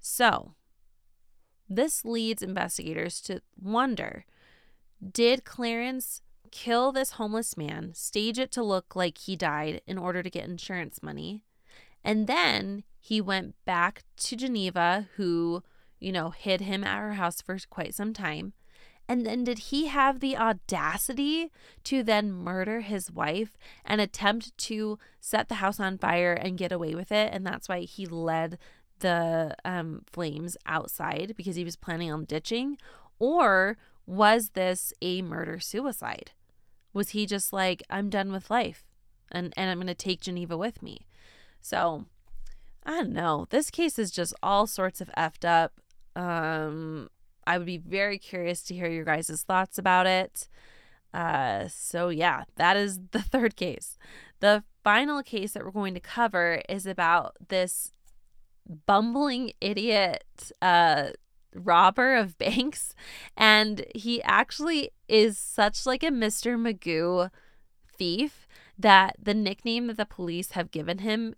So, 0.00 0.54
this 1.70 2.04
leads 2.04 2.42
investigators 2.42 3.20
to 3.22 3.40
wonder 3.60 4.26
did 5.12 5.44
Clarence 5.44 6.20
kill 6.50 6.92
this 6.92 7.12
homeless 7.12 7.56
man, 7.56 7.92
stage 7.94 8.38
it 8.38 8.52
to 8.52 8.62
look 8.62 8.94
like 8.94 9.18
he 9.18 9.36
died 9.36 9.80
in 9.86 9.96
order 9.96 10.22
to 10.22 10.30
get 10.30 10.48
insurance 10.48 11.02
money. 11.02 11.44
And 12.04 12.26
then 12.26 12.84
he 12.98 13.20
went 13.20 13.54
back 13.64 14.02
to 14.18 14.36
Geneva, 14.36 15.08
who, 15.16 15.62
you 15.98 16.12
know, 16.12 16.30
hid 16.30 16.60
him 16.60 16.84
at 16.84 16.98
her 16.98 17.14
house 17.14 17.40
for 17.40 17.56
quite 17.68 17.94
some 17.94 18.12
time. 18.12 18.52
And 19.08 19.26
then 19.26 19.42
did 19.42 19.58
he 19.58 19.86
have 19.86 20.20
the 20.20 20.36
audacity 20.36 21.50
to 21.84 22.02
then 22.02 22.30
murder 22.30 22.80
his 22.80 23.10
wife 23.10 23.58
and 23.84 24.00
attempt 24.00 24.56
to 24.56 24.98
set 25.18 25.48
the 25.48 25.56
house 25.56 25.80
on 25.80 25.98
fire 25.98 26.32
and 26.32 26.58
get 26.58 26.70
away 26.72 26.94
with 26.94 27.10
it? 27.10 27.32
And 27.32 27.44
that's 27.44 27.68
why 27.68 27.80
he 27.80 28.06
led 28.06 28.56
the 29.00 29.54
um, 29.64 30.02
flames 30.10 30.56
outside 30.66 31.34
because 31.36 31.56
he 31.56 31.64
was 31.64 31.76
planning 31.76 32.12
on 32.12 32.24
ditching? 32.24 32.78
Or 33.18 33.76
was 34.06 34.50
this 34.50 34.92
a 35.02 35.22
murder 35.22 35.60
suicide? 35.60 36.32
Was 36.92 37.10
he 37.10 37.26
just 37.26 37.52
like, 37.52 37.82
I'm 37.90 38.10
done 38.10 38.32
with 38.32 38.50
life 38.50 38.84
and, 39.30 39.52
and 39.56 39.70
I'm 39.70 39.78
going 39.78 39.86
to 39.86 39.94
take 39.94 40.20
Geneva 40.22 40.56
with 40.56 40.82
me? 40.82 41.06
So 41.60 42.06
I 42.84 42.92
don't 42.92 43.12
know. 43.12 43.46
This 43.50 43.70
case 43.70 43.98
is 43.98 44.10
just 44.10 44.34
all 44.42 44.66
sorts 44.66 45.00
of 45.00 45.10
effed 45.16 45.44
up. 45.44 45.74
Um, 46.16 47.08
I 47.46 47.58
would 47.58 47.66
be 47.66 47.78
very 47.78 48.18
curious 48.18 48.62
to 48.64 48.74
hear 48.74 48.88
your 48.88 49.04
guys' 49.04 49.44
thoughts 49.46 49.78
about 49.78 50.06
it. 50.06 50.48
Uh, 51.12 51.68
so 51.68 52.08
yeah, 52.08 52.44
that 52.56 52.76
is 52.76 53.00
the 53.12 53.22
third 53.22 53.56
case. 53.56 53.98
The 54.40 54.64
final 54.82 55.22
case 55.22 55.52
that 55.52 55.64
we're 55.64 55.70
going 55.70 55.94
to 55.94 56.00
cover 56.00 56.62
is 56.68 56.86
about 56.86 57.36
this 57.48 57.92
bumbling 58.86 59.52
idiot 59.60 60.52
uh 60.62 61.08
robber 61.54 62.14
of 62.14 62.38
banks 62.38 62.94
and 63.36 63.84
he 63.94 64.22
actually 64.22 64.90
is 65.08 65.36
such 65.36 65.84
like 65.84 66.02
a 66.02 66.06
Mr. 66.06 66.56
Magoo 66.56 67.30
thief 67.98 68.46
that 68.78 69.16
the 69.20 69.34
nickname 69.34 69.88
that 69.88 69.96
the 69.96 70.06
police 70.06 70.52
have 70.52 70.70
given 70.70 70.98
him 70.98 71.34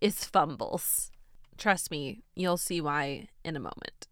is 0.00 0.24
Fumbles. 0.24 1.10
Trust 1.56 1.90
me, 1.90 2.22
you'll 2.34 2.58
see 2.58 2.80
why 2.80 3.28
in 3.44 3.56
a 3.56 3.60
moment. 3.60 4.08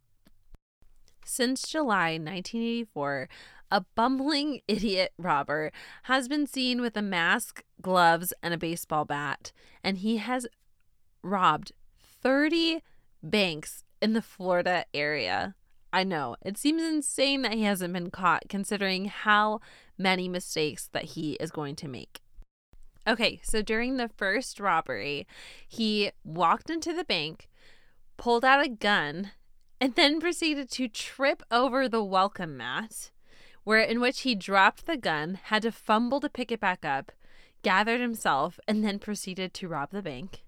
Since 1.26 1.68
July 1.68 2.12
1984, 2.12 3.28
a 3.70 3.84
bumbling 3.94 4.60
idiot 4.68 5.12
robber 5.18 5.72
has 6.04 6.28
been 6.28 6.46
seen 6.46 6.80
with 6.80 6.96
a 6.96 7.02
mask, 7.02 7.62
gloves, 7.82 8.32
and 8.42 8.54
a 8.54 8.58
baseball 8.58 9.04
bat, 9.04 9.52
and 9.82 9.98
he 9.98 10.18
has 10.18 10.46
robbed 11.22 11.72
30 12.24 12.82
banks 13.22 13.84
in 14.00 14.14
the 14.14 14.22
Florida 14.22 14.86
area. 14.94 15.54
I 15.92 16.02
know 16.02 16.36
it 16.44 16.58
seems 16.58 16.82
insane 16.82 17.42
that 17.42 17.52
he 17.52 17.62
hasn't 17.62 17.92
been 17.92 18.10
caught 18.10 18.48
considering 18.48 19.04
how 19.04 19.60
many 19.98 20.28
mistakes 20.28 20.88
that 20.92 21.04
he 21.04 21.34
is 21.34 21.50
going 21.50 21.76
to 21.76 21.88
make. 21.88 22.20
Okay, 23.06 23.40
so 23.44 23.60
during 23.60 23.98
the 23.98 24.08
first 24.08 24.58
robbery, 24.58 25.26
he 25.68 26.10
walked 26.24 26.70
into 26.70 26.94
the 26.94 27.04
bank, 27.04 27.50
pulled 28.16 28.44
out 28.44 28.64
a 28.64 28.70
gun, 28.70 29.32
and 29.78 29.94
then 29.94 30.18
proceeded 30.20 30.70
to 30.70 30.88
trip 30.88 31.42
over 31.50 31.88
the 31.88 32.02
welcome 32.02 32.56
mat, 32.56 33.10
where 33.64 33.82
in 33.82 34.00
which 34.00 34.22
he 34.22 34.34
dropped 34.34 34.86
the 34.86 34.96
gun, 34.96 35.38
had 35.44 35.62
to 35.62 35.70
fumble 35.70 36.20
to 36.20 36.30
pick 36.30 36.50
it 36.50 36.60
back 36.60 36.86
up, 36.86 37.12
gathered 37.62 38.00
himself, 38.00 38.58
and 38.66 38.82
then 38.82 38.98
proceeded 38.98 39.52
to 39.52 39.68
rob 39.68 39.90
the 39.90 40.02
bank. 40.02 40.43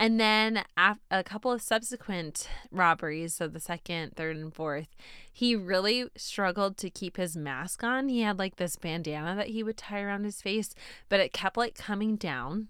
And 0.00 0.20
then 0.20 0.62
a 1.10 1.24
couple 1.24 1.50
of 1.50 1.60
subsequent 1.60 2.48
robberies, 2.70 3.34
so 3.34 3.48
the 3.48 3.58
second, 3.58 4.14
third, 4.14 4.36
and 4.36 4.54
fourth, 4.54 4.94
he 5.32 5.56
really 5.56 6.08
struggled 6.16 6.76
to 6.78 6.90
keep 6.90 7.16
his 7.16 7.36
mask 7.36 7.82
on. 7.82 8.08
He 8.08 8.20
had 8.20 8.38
like 8.38 8.56
this 8.56 8.76
bandana 8.76 9.34
that 9.34 9.48
he 9.48 9.64
would 9.64 9.76
tie 9.76 10.00
around 10.00 10.22
his 10.22 10.40
face, 10.40 10.72
but 11.08 11.18
it 11.18 11.32
kept 11.32 11.56
like 11.56 11.74
coming 11.74 12.14
down. 12.14 12.68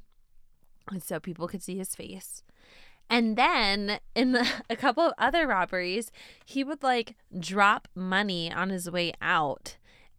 And 0.91 1.03
so 1.03 1.21
people 1.21 1.49
could 1.49 1.63
see 1.63 1.77
his 1.77 1.95
face. 1.95 2.43
And 3.11 3.37
then 3.37 4.01
in 4.15 4.33
the, 4.33 4.49
a 4.71 4.77
couple 4.77 5.05
of 5.05 5.13
other 5.19 5.47
robberies, 5.47 6.11
he 6.47 6.65
would 6.65 6.83
like 6.83 7.15
drop 7.39 7.89
money 7.95 8.51
on 8.51 8.71
his 8.71 8.91
way 8.91 9.13
out 9.21 9.77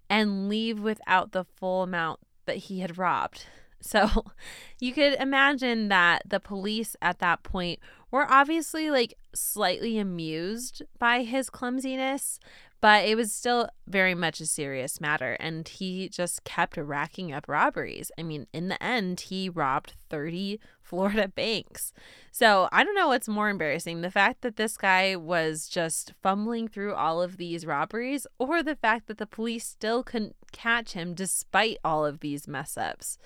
and 0.09 0.47
leave 0.47 0.79
without 0.79 1.31
the 1.31 1.43
full 1.43 1.83
amount 1.83 2.19
that 2.45 2.57
he 2.57 2.79
had 2.79 2.97
robbed. 2.97 3.45
So 3.81 4.25
you 4.79 4.93
could 4.93 5.13
imagine 5.13 5.89
that 5.89 6.23
the 6.25 6.39
police 6.39 6.95
at 7.01 7.19
that 7.19 7.43
point 7.43 7.79
were 8.11 8.29
obviously 8.29 8.89
like 8.89 9.15
slightly 9.33 9.97
amused 9.99 10.81
by 10.97 11.23
his 11.23 11.49
clumsiness, 11.49 12.39
but 12.81 13.05
it 13.05 13.15
was 13.15 13.33
still 13.33 13.69
very 13.87 14.15
much 14.15 14.39
a 14.39 14.45
serious 14.45 15.01
matter. 15.01 15.33
And 15.39 15.67
he 15.67 16.09
just 16.09 16.43
kept 16.43 16.77
racking 16.77 17.33
up 17.33 17.45
robberies. 17.47 18.11
I 18.17 18.23
mean, 18.23 18.47
in 18.53 18.69
the 18.69 18.81
end, 18.81 19.19
he 19.21 19.49
robbed 19.49 19.93
30 20.09 20.59
Florida 20.81 21.27
banks. 21.27 21.93
So 22.31 22.69
I 22.71 22.83
don't 22.83 22.95
know 22.95 23.09
what's 23.09 23.27
more 23.27 23.49
embarrassing 23.49 24.01
the 24.01 24.09
fact 24.09 24.41
that 24.41 24.55
this 24.55 24.77
guy 24.77 25.15
was 25.15 25.67
just 25.67 26.13
fumbling 26.23 26.67
through 26.67 26.95
all 26.95 27.21
of 27.21 27.37
these 27.37 27.65
robberies, 27.65 28.25
or 28.39 28.63
the 28.63 28.75
fact 28.75 29.07
that 29.07 29.17
the 29.17 29.27
police 29.27 29.67
still 29.67 30.03
couldn't 30.03 30.35
catch 30.51 30.93
him 30.93 31.13
despite 31.13 31.77
all 31.83 32.05
of 32.05 32.21
these 32.21 32.47
mess 32.47 32.77
ups. 32.77 33.19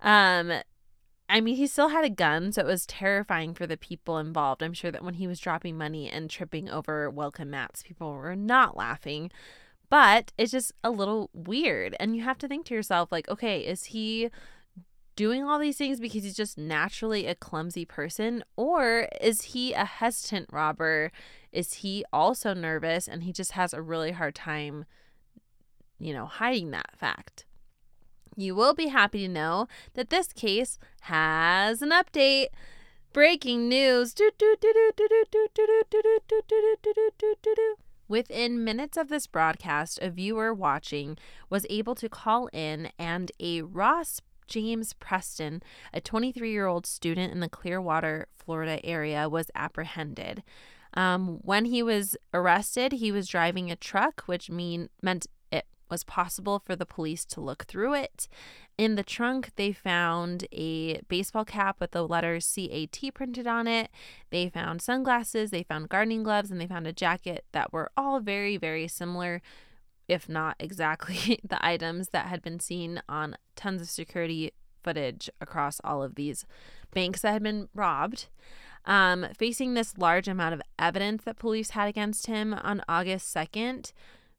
Um, 0.00 0.52
I 1.28 1.40
mean, 1.40 1.56
he 1.56 1.66
still 1.66 1.88
had 1.88 2.04
a 2.04 2.10
gun, 2.10 2.52
so 2.52 2.62
it 2.62 2.66
was 2.66 2.86
terrifying 2.86 3.52
for 3.52 3.66
the 3.66 3.76
people 3.76 4.18
involved. 4.18 4.62
I'm 4.62 4.72
sure 4.72 4.90
that 4.90 5.04
when 5.04 5.14
he 5.14 5.26
was 5.26 5.40
dropping 5.40 5.76
money 5.76 6.08
and 6.08 6.30
tripping 6.30 6.70
over 6.70 7.10
welcome 7.10 7.50
mats, 7.50 7.82
people 7.82 8.12
were 8.12 8.34
not 8.36 8.76
laughing. 8.76 9.30
But 9.90 10.32
it's 10.38 10.52
just 10.52 10.72
a 10.82 10.90
little 10.90 11.30
weird. 11.32 11.96
And 12.00 12.14
you 12.16 12.22
have 12.22 12.38
to 12.38 12.48
think 12.48 12.66
to 12.66 12.74
yourself, 12.74 13.12
like, 13.12 13.28
okay, 13.28 13.60
is 13.60 13.84
he 13.84 14.30
doing 15.16 15.42
all 15.42 15.58
these 15.58 15.76
things 15.76 15.98
because 15.98 16.22
he's 16.22 16.36
just 16.36 16.56
naturally 16.56 17.26
a 17.26 17.34
clumsy 17.34 17.84
person? 17.84 18.44
Or 18.56 19.08
is 19.20 19.42
he 19.42 19.72
a 19.72 19.84
hesitant 19.84 20.48
robber? 20.52 21.10
Is 21.52 21.74
he 21.74 22.04
also 22.12 22.54
nervous 22.54 23.08
and 23.08 23.24
he 23.24 23.32
just 23.32 23.52
has 23.52 23.74
a 23.74 23.82
really 23.82 24.12
hard 24.12 24.34
time, 24.34 24.84
you 25.98 26.12
know, 26.12 26.26
hiding 26.26 26.70
that 26.70 26.90
fact? 26.96 27.46
You 28.38 28.54
will 28.54 28.72
be 28.72 28.86
happy 28.86 29.26
to 29.26 29.28
know 29.28 29.66
that 29.94 30.10
this 30.10 30.32
case 30.32 30.78
has 31.02 31.82
an 31.82 31.90
update. 31.90 32.46
Breaking 33.12 33.68
news. 33.68 34.14
Within 38.06 38.62
minutes 38.62 38.96
of 38.96 39.08
this 39.08 39.26
broadcast, 39.26 39.98
a 40.00 40.10
viewer 40.10 40.54
watching 40.54 41.18
was 41.50 41.66
able 41.68 41.96
to 41.96 42.08
call 42.08 42.46
in, 42.52 42.92
and 42.96 43.32
a 43.40 43.62
Ross 43.62 44.20
James 44.46 44.92
Preston, 44.92 45.60
a 45.92 46.00
23 46.00 46.52
year 46.52 46.66
old 46.66 46.86
student 46.86 47.32
in 47.32 47.40
the 47.40 47.48
Clearwater, 47.48 48.28
Florida 48.36 48.78
area, 48.86 49.28
was 49.28 49.50
apprehended. 49.56 50.44
Um, 50.94 51.40
when 51.42 51.64
he 51.64 51.82
was 51.82 52.16
arrested, 52.32 52.92
he 52.92 53.10
was 53.10 53.26
driving 53.26 53.68
a 53.68 53.76
truck, 53.76 54.22
which 54.26 54.48
mean 54.48 54.90
meant 55.02 55.26
was 55.90 56.04
possible 56.04 56.62
for 56.64 56.76
the 56.76 56.86
police 56.86 57.24
to 57.26 57.40
look 57.40 57.64
through 57.64 57.94
it. 57.94 58.28
In 58.76 58.94
the 58.94 59.02
trunk, 59.02 59.50
they 59.56 59.72
found 59.72 60.46
a 60.52 61.00
baseball 61.08 61.44
cap 61.44 61.80
with 61.80 61.90
the 61.90 62.06
letters 62.06 62.50
CAT 62.54 63.14
printed 63.14 63.46
on 63.46 63.66
it. 63.66 63.90
They 64.30 64.48
found 64.48 64.80
sunglasses, 64.82 65.50
they 65.50 65.62
found 65.62 65.88
gardening 65.88 66.22
gloves, 66.22 66.50
and 66.50 66.60
they 66.60 66.66
found 66.66 66.86
a 66.86 66.92
jacket 66.92 67.44
that 67.52 67.72
were 67.72 67.90
all 67.96 68.20
very, 68.20 68.56
very 68.56 68.86
similar, 68.86 69.42
if 70.06 70.28
not 70.28 70.56
exactly 70.60 71.40
the 71.48 71.64
items 71.64 72.10
that 72.10 72.26
had 72.26 72.42
been 72.42 72.60
seen 72.60 73.02
on 73.08 73.36
tons 73.56 73.82
of 73.82 73.88
security 73.88 74.52
footage 74.82 75.28
across 75.40 75.80
all 75.84 76.02
of 76.02 76.14
these 76.14 76.46
banks 76.94 77.22
that 77.22 77.32
had 77.32 77.42
been 77.42 77.68
robbed. 77.74 78.26
Um, 78.84 79.26
facing 79.36 79.74
this 79.74 79.98
large 79.98 80.28
amount 80.28 80.54
of 80.54 80.62
evidence 80.78 81.24
that 81.24 81.38
police 81.38 81.70
had 81.70 81.88
against 81.88 82.26
him 82.26 82.54
on 82.54 82.82
August 82.88 83.34
2nd, 83.34 83.92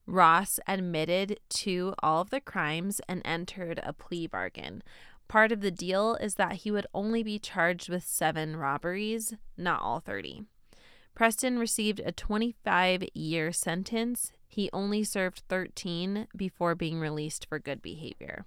Ross 0.10 0.60
admitted 0.68 1.40
to 1.50 1.94
all 2.02 2.22
of 2.22 2.32
the 2.32 2.42
crimes 2.42 3.00
and 3.08 3.22
entered 3.24 3.80
a 3.84 3.94
plea 3.94 4.26
bargain. 4.26 4.82
Part 5.28 5.52
of 5.52 5.62
the 5.62 5.70
deal 5.70 6.16
is 6.16 6.36
that 6.36 6.54
he 6.54 6.72
would 6.72 6.88
only 6.96 7.22
be 7.22 7.38
charged 7.38 7.90
with 7.90 8.04
seven 8.04 8.56
robberies, 8.56 9.36
not 9.56 9.82
all 9.84 10.00
30. 10.00 10.46
Preston 11.14 11.60
received 11.60 12.02
a 12.04 12.12
25 12.12 13.04
year 13.14 13.52
sentence. 13.52 14.32
He 14.48 14.72
only 14.74 15.04
served 15.04 15.44
13 15.48 16.28
before 16.36 16.74
being 16.74 17.00
released 17.00 17.46
for 17.46 17.60
good 17.60 17.82
behavior. 17.82 18.46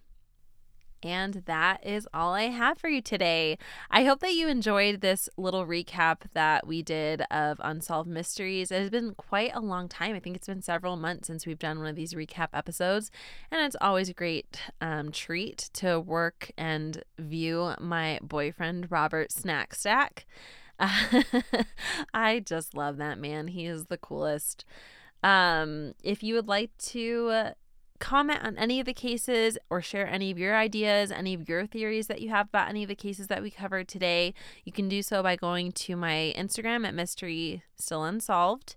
And 1.03 1.42
that 1.46 1.84
is 1.84 2.09
all 2.14 2.34
I 2.34 2.44
have 2.44 2.78
for 2.78 2.88
you 2.88 3.03
today. 3.03 3.59
I 3.90 4.05
hope 4.05 4.20
that 4.20 4.34
you 4.34 4.48
enjoyed 4.48 5.00
this 5.00 5.28
little 5.36 5.66
recap 5.66 6.18
that 6.34 6.66
we 6.66 6.82
did 6.82 7.22
of 7.30 7.61
Unsolved 7.62 8.09
Mysteries. 8.09 8.70
It 8.70 8.80
has 8.80 8.90
been 8.90 9.14
quite 9.14 9.50
a 9.55 9.61
long 9.61 9.88
time. 9.88 10.14
I 10.14 10.20
think 10.20 10.36
it's 10.36 10.46
been 10.46 10.62
several 10.62 10.96
months 10.96 11.26
since 11.26 11.46
we've 11.46 11.59
done 11.59 11.78
one 11.78 11.88
of 11.88 11.96
these 11.96 12.14
recap 12.14 12.48
episodes. 12.53 13.11
And 13.50 13.61
it's 13.61 13.76
always 13.80 14.09
a 14.09 14.14
great 14.14 14.61
um, 14.80 15.11
treat 15.11 15.70
to 15.74 15.98
work 15.98 16.53
and 16.57 17.03
view 17.18 17.74
my 17.80 18.20
boyfriend, 18.22 18.90
Robert 18.90 19.32
Snack 19.32 19.74
Stack. 19.74 20.26
I 22.14 22.40
just 22.44 22.74
love 22.76 22.96
that 22.98 23.18
man. 23.18 23.48
He 23.48 23.66
is 23.66 23.86
the 23.86 23.98
coolest. 23.98 24.64
Um, 25.22 25.94
if 26.03 26.22
you 26.22 26.34
would 26.34 26.48
like 26.48 26.76
to 26.78 27.53
comment 28.03 28.40
on 28.42 28.59
any 28.59 28.80
of 28.80 28.86
the 28.86 28.92
cases 28.92 29.57
or 29.70 29.80
share 29.80 30.09
any 30.09 30.32
of 30.32 30.38
your 30.38 30.57
ideas, 30.57 31.12
any 31.12 31.34
of 31.34 31.48
your 31.48 31.66
theories 31.66 32.09
that 32.09 32.20
you 32.20 32.30
have 32.30 32.48
about 32.48 32.68
any 32.68 32.82
of 32.82 32.88
the 32.88 32.96
cases 32.96 33.28
that 33.28 33.40
we 33.40 33.48
covered 33.48 33.86
today, 33.86 34.34
you 34.64 34.72
can 34.72 34.88
do 34.88 35.03
so 35.03 35.22
by 35.22 35.36
going 35.36 35.70
to 35.70 35.94
my 35.94 36.34
Instagram 36.36 36.84
at 36.84 36.94
Mystery 36.94 37.62
Still 37.76 38.03
Unsolved. 38.03 38.74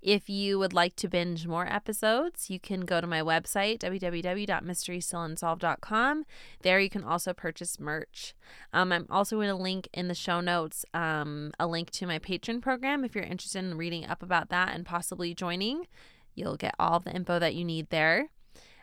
If 0.00 0.30
you 0.30 0.60
would 0.60 0.72
like 0.72 0.94
to 0.96 1.08
binge 1.08 1.48
more 1.48 1.66
episodes, 1.66 2.50
you 2.50 2.60
can 2.60 2.82
go 2.82 3.00
to 3.00 3.06
my 3.08 3.20
website, 3.20 3.80
www.mysterystillunsolved.com. 3.80 6.24
There 6.62 6.78
you 6.78 6.88
can 6.88 7.02
also 7.02 7.32
purchase 7.32 7.80
merch. 7.80 8.32
Um, 8.72 8.92
I'm 8.92 9.08
also 9.10 9.34
going 9.34 9.48
to 9.48 9.56
link 9.56 9.88
in 9.92 10.06
the 10.06 10.14
show 10.14 10.40
notes 10.40 10.84
um, 10.94 11.50
a 11.58 11.66
link 11.66 11.90
to 11.90 12.06
my 12.06 12.20
Patreon 12.20 12.62
program 12.62 13.04
if 13.04 13.16
you're 13.16 13.24
interested 13.24 13.64
in 13.64 13.76
reading 13.76 14.06
up 14.06 14.22
about 14.22 14.50
that 14.50 14.72
and 14.72 14.86
possibly 14.86 15.34
joining. 15.34 15.88
You'll 16.36 16.56
get 16.56 16.76
all 16.78 17.00
the 17.00 17.12
info 17.12 17.40
that 17.40 17.56
you 17.56 17.64
need 17.64 17.90
there. 17.90 18.28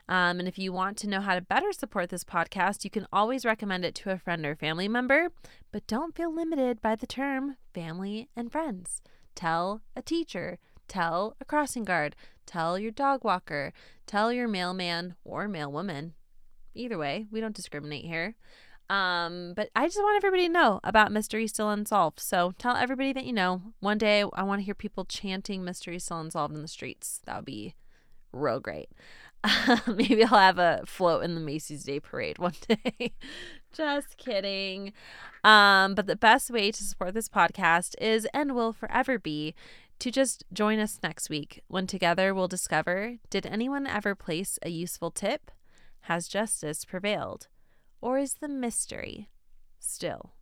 Um, 0.08 0.40
and 0.40 0.48
if 0.48 0.60
you 0.60 0.72
want 0.72 0.98
to 0.98 1.10
know 1.10 1.22
how 1.22 1.36
to 1.36 1.42
better 1.42 1.72
support 1.72 2.10
this 2.10 2.24
podcast, 2.24 2.84
you 2.84 2.90
can 2.90 3.08
always 3.12 3.46
recommend 3.46 3.84
it 3.84 3.96
to 3.96 4.12
a 4.12 4.18
friend 4.18 4.46
or 4.46 4.56
family 4.56 4.88
member, 4.88 5.30
but 5.72 5.88
don't 5.88 6.16
feel 6.16 6.34
limited 6.34 6.82
by 6.82 6.96
the 6.96 7.08
term 7.08 7.58
family 7.74 8.30
and 8.36 8.52
friends. 8.52 9.02
Tell 9.34 9.82
a 9.96 10.02
teacher, 10.02 10.60
tell 10.88 11.36
a 11.42 11.46
crossing 11.46 11.84
guard, 11.84 12.16
tell 12.46 12.78
your 12.78 12.92
dog 12.92 13.24
walker, 13.24 13.74
tell 14.06 14.32
your 14.32 14.48
mailman 14.48 15.16
or 15.24 15.48
mailwoman. 15.48 16.12
Either 16.76 16.98
way, 16.98 17.26
we 17.32 17.42
don't 17.42 17.56
discriminate 17.56 18.06
here. 18.06 18.36
Um, 18.90 19.54
but 19.56 19.70
I 19.76 19.88
just 19.88 19.98
want 19.98 20.18
everybody 20.18 20.46
to 20.46 20.54
know 20.54 20.80
about 20.84 21.12
Mystery 21.12 21.48
Still 21.48 21.72
Unsolved. 21.72 22.20
So 22.20 22.54
tell 22.60 22.76
everybody 22.76 23.14
that 23.14 23.26
you 23.26 23.34
know. 23.34 23.74
One 23.80 23.98
day 23.98 24.24
I 24.34 24.44
want 24.44 24.60
to 24.60 24.66
hear 24.66 24.76
people 24.76 25.06
chanting 25.06 25.64
Mystery 25.64 25.98
Still 25.98 26.20
Unsolved 26.20 26.54
in 26.54 26.62
the 26.62 26.68
streets. 26.68 27.22
That 27.26 27.38
would 27.38 27.46
be 27.46 27.74
real 28.32 28.60
great. 28.60 28.90
maybe 29.88 30.24
I'll 30.24 30.40
have 30.40 30.60
a 30.60 30.84
float 30.86 31.24
in 31.24 31.36
the 31.36 31.42
Macy's 31.42 31.84
Day 31.84 32.00
Parade 32.00 32.38
one 32.38 32.54
day. 32.68 33.14
Just 33.74 34.18
kidding. 34.18 34.94
Um, 35.44 35.96
but 35.96 36.08
the 36.08 36.16
best 36.16 36.50
way 36.50 36.72
to 36.72 36.84
support 36.84 37.14
this 37.14 37.30
podcast 37.30 37.96
is 38.00 38.28
and 38.34 38.56
will 38.56 38.74
forever 38.74 39.20
be 39.20 39.54
to 40.00 40.12
just 40.12 40.44
join 40.52 40.80
us 40.80 41.00
next 41.04 41.30
week 41.30 41.62
when 41.68 41.88
together 41.88 42.34
we'll 42.34 42.48
discover 42.48 43.16
did 43.30 43.46
anyone 43.46 43.88
ever 43.88 44.16
place 44.16 44.60
a 44.62 44.70
useful 44.70 45.12
tip? 45.12 45.52
Has 46.02 46.28
justice 46.28 46.86
prevailed? 46.86 47.48
Or 48.02 48.18
is 48.18 48.36
the 48.36 48.48
mystery 48.50 49.30
still 49.80 50.34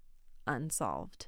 unsolved? 0.45 1.27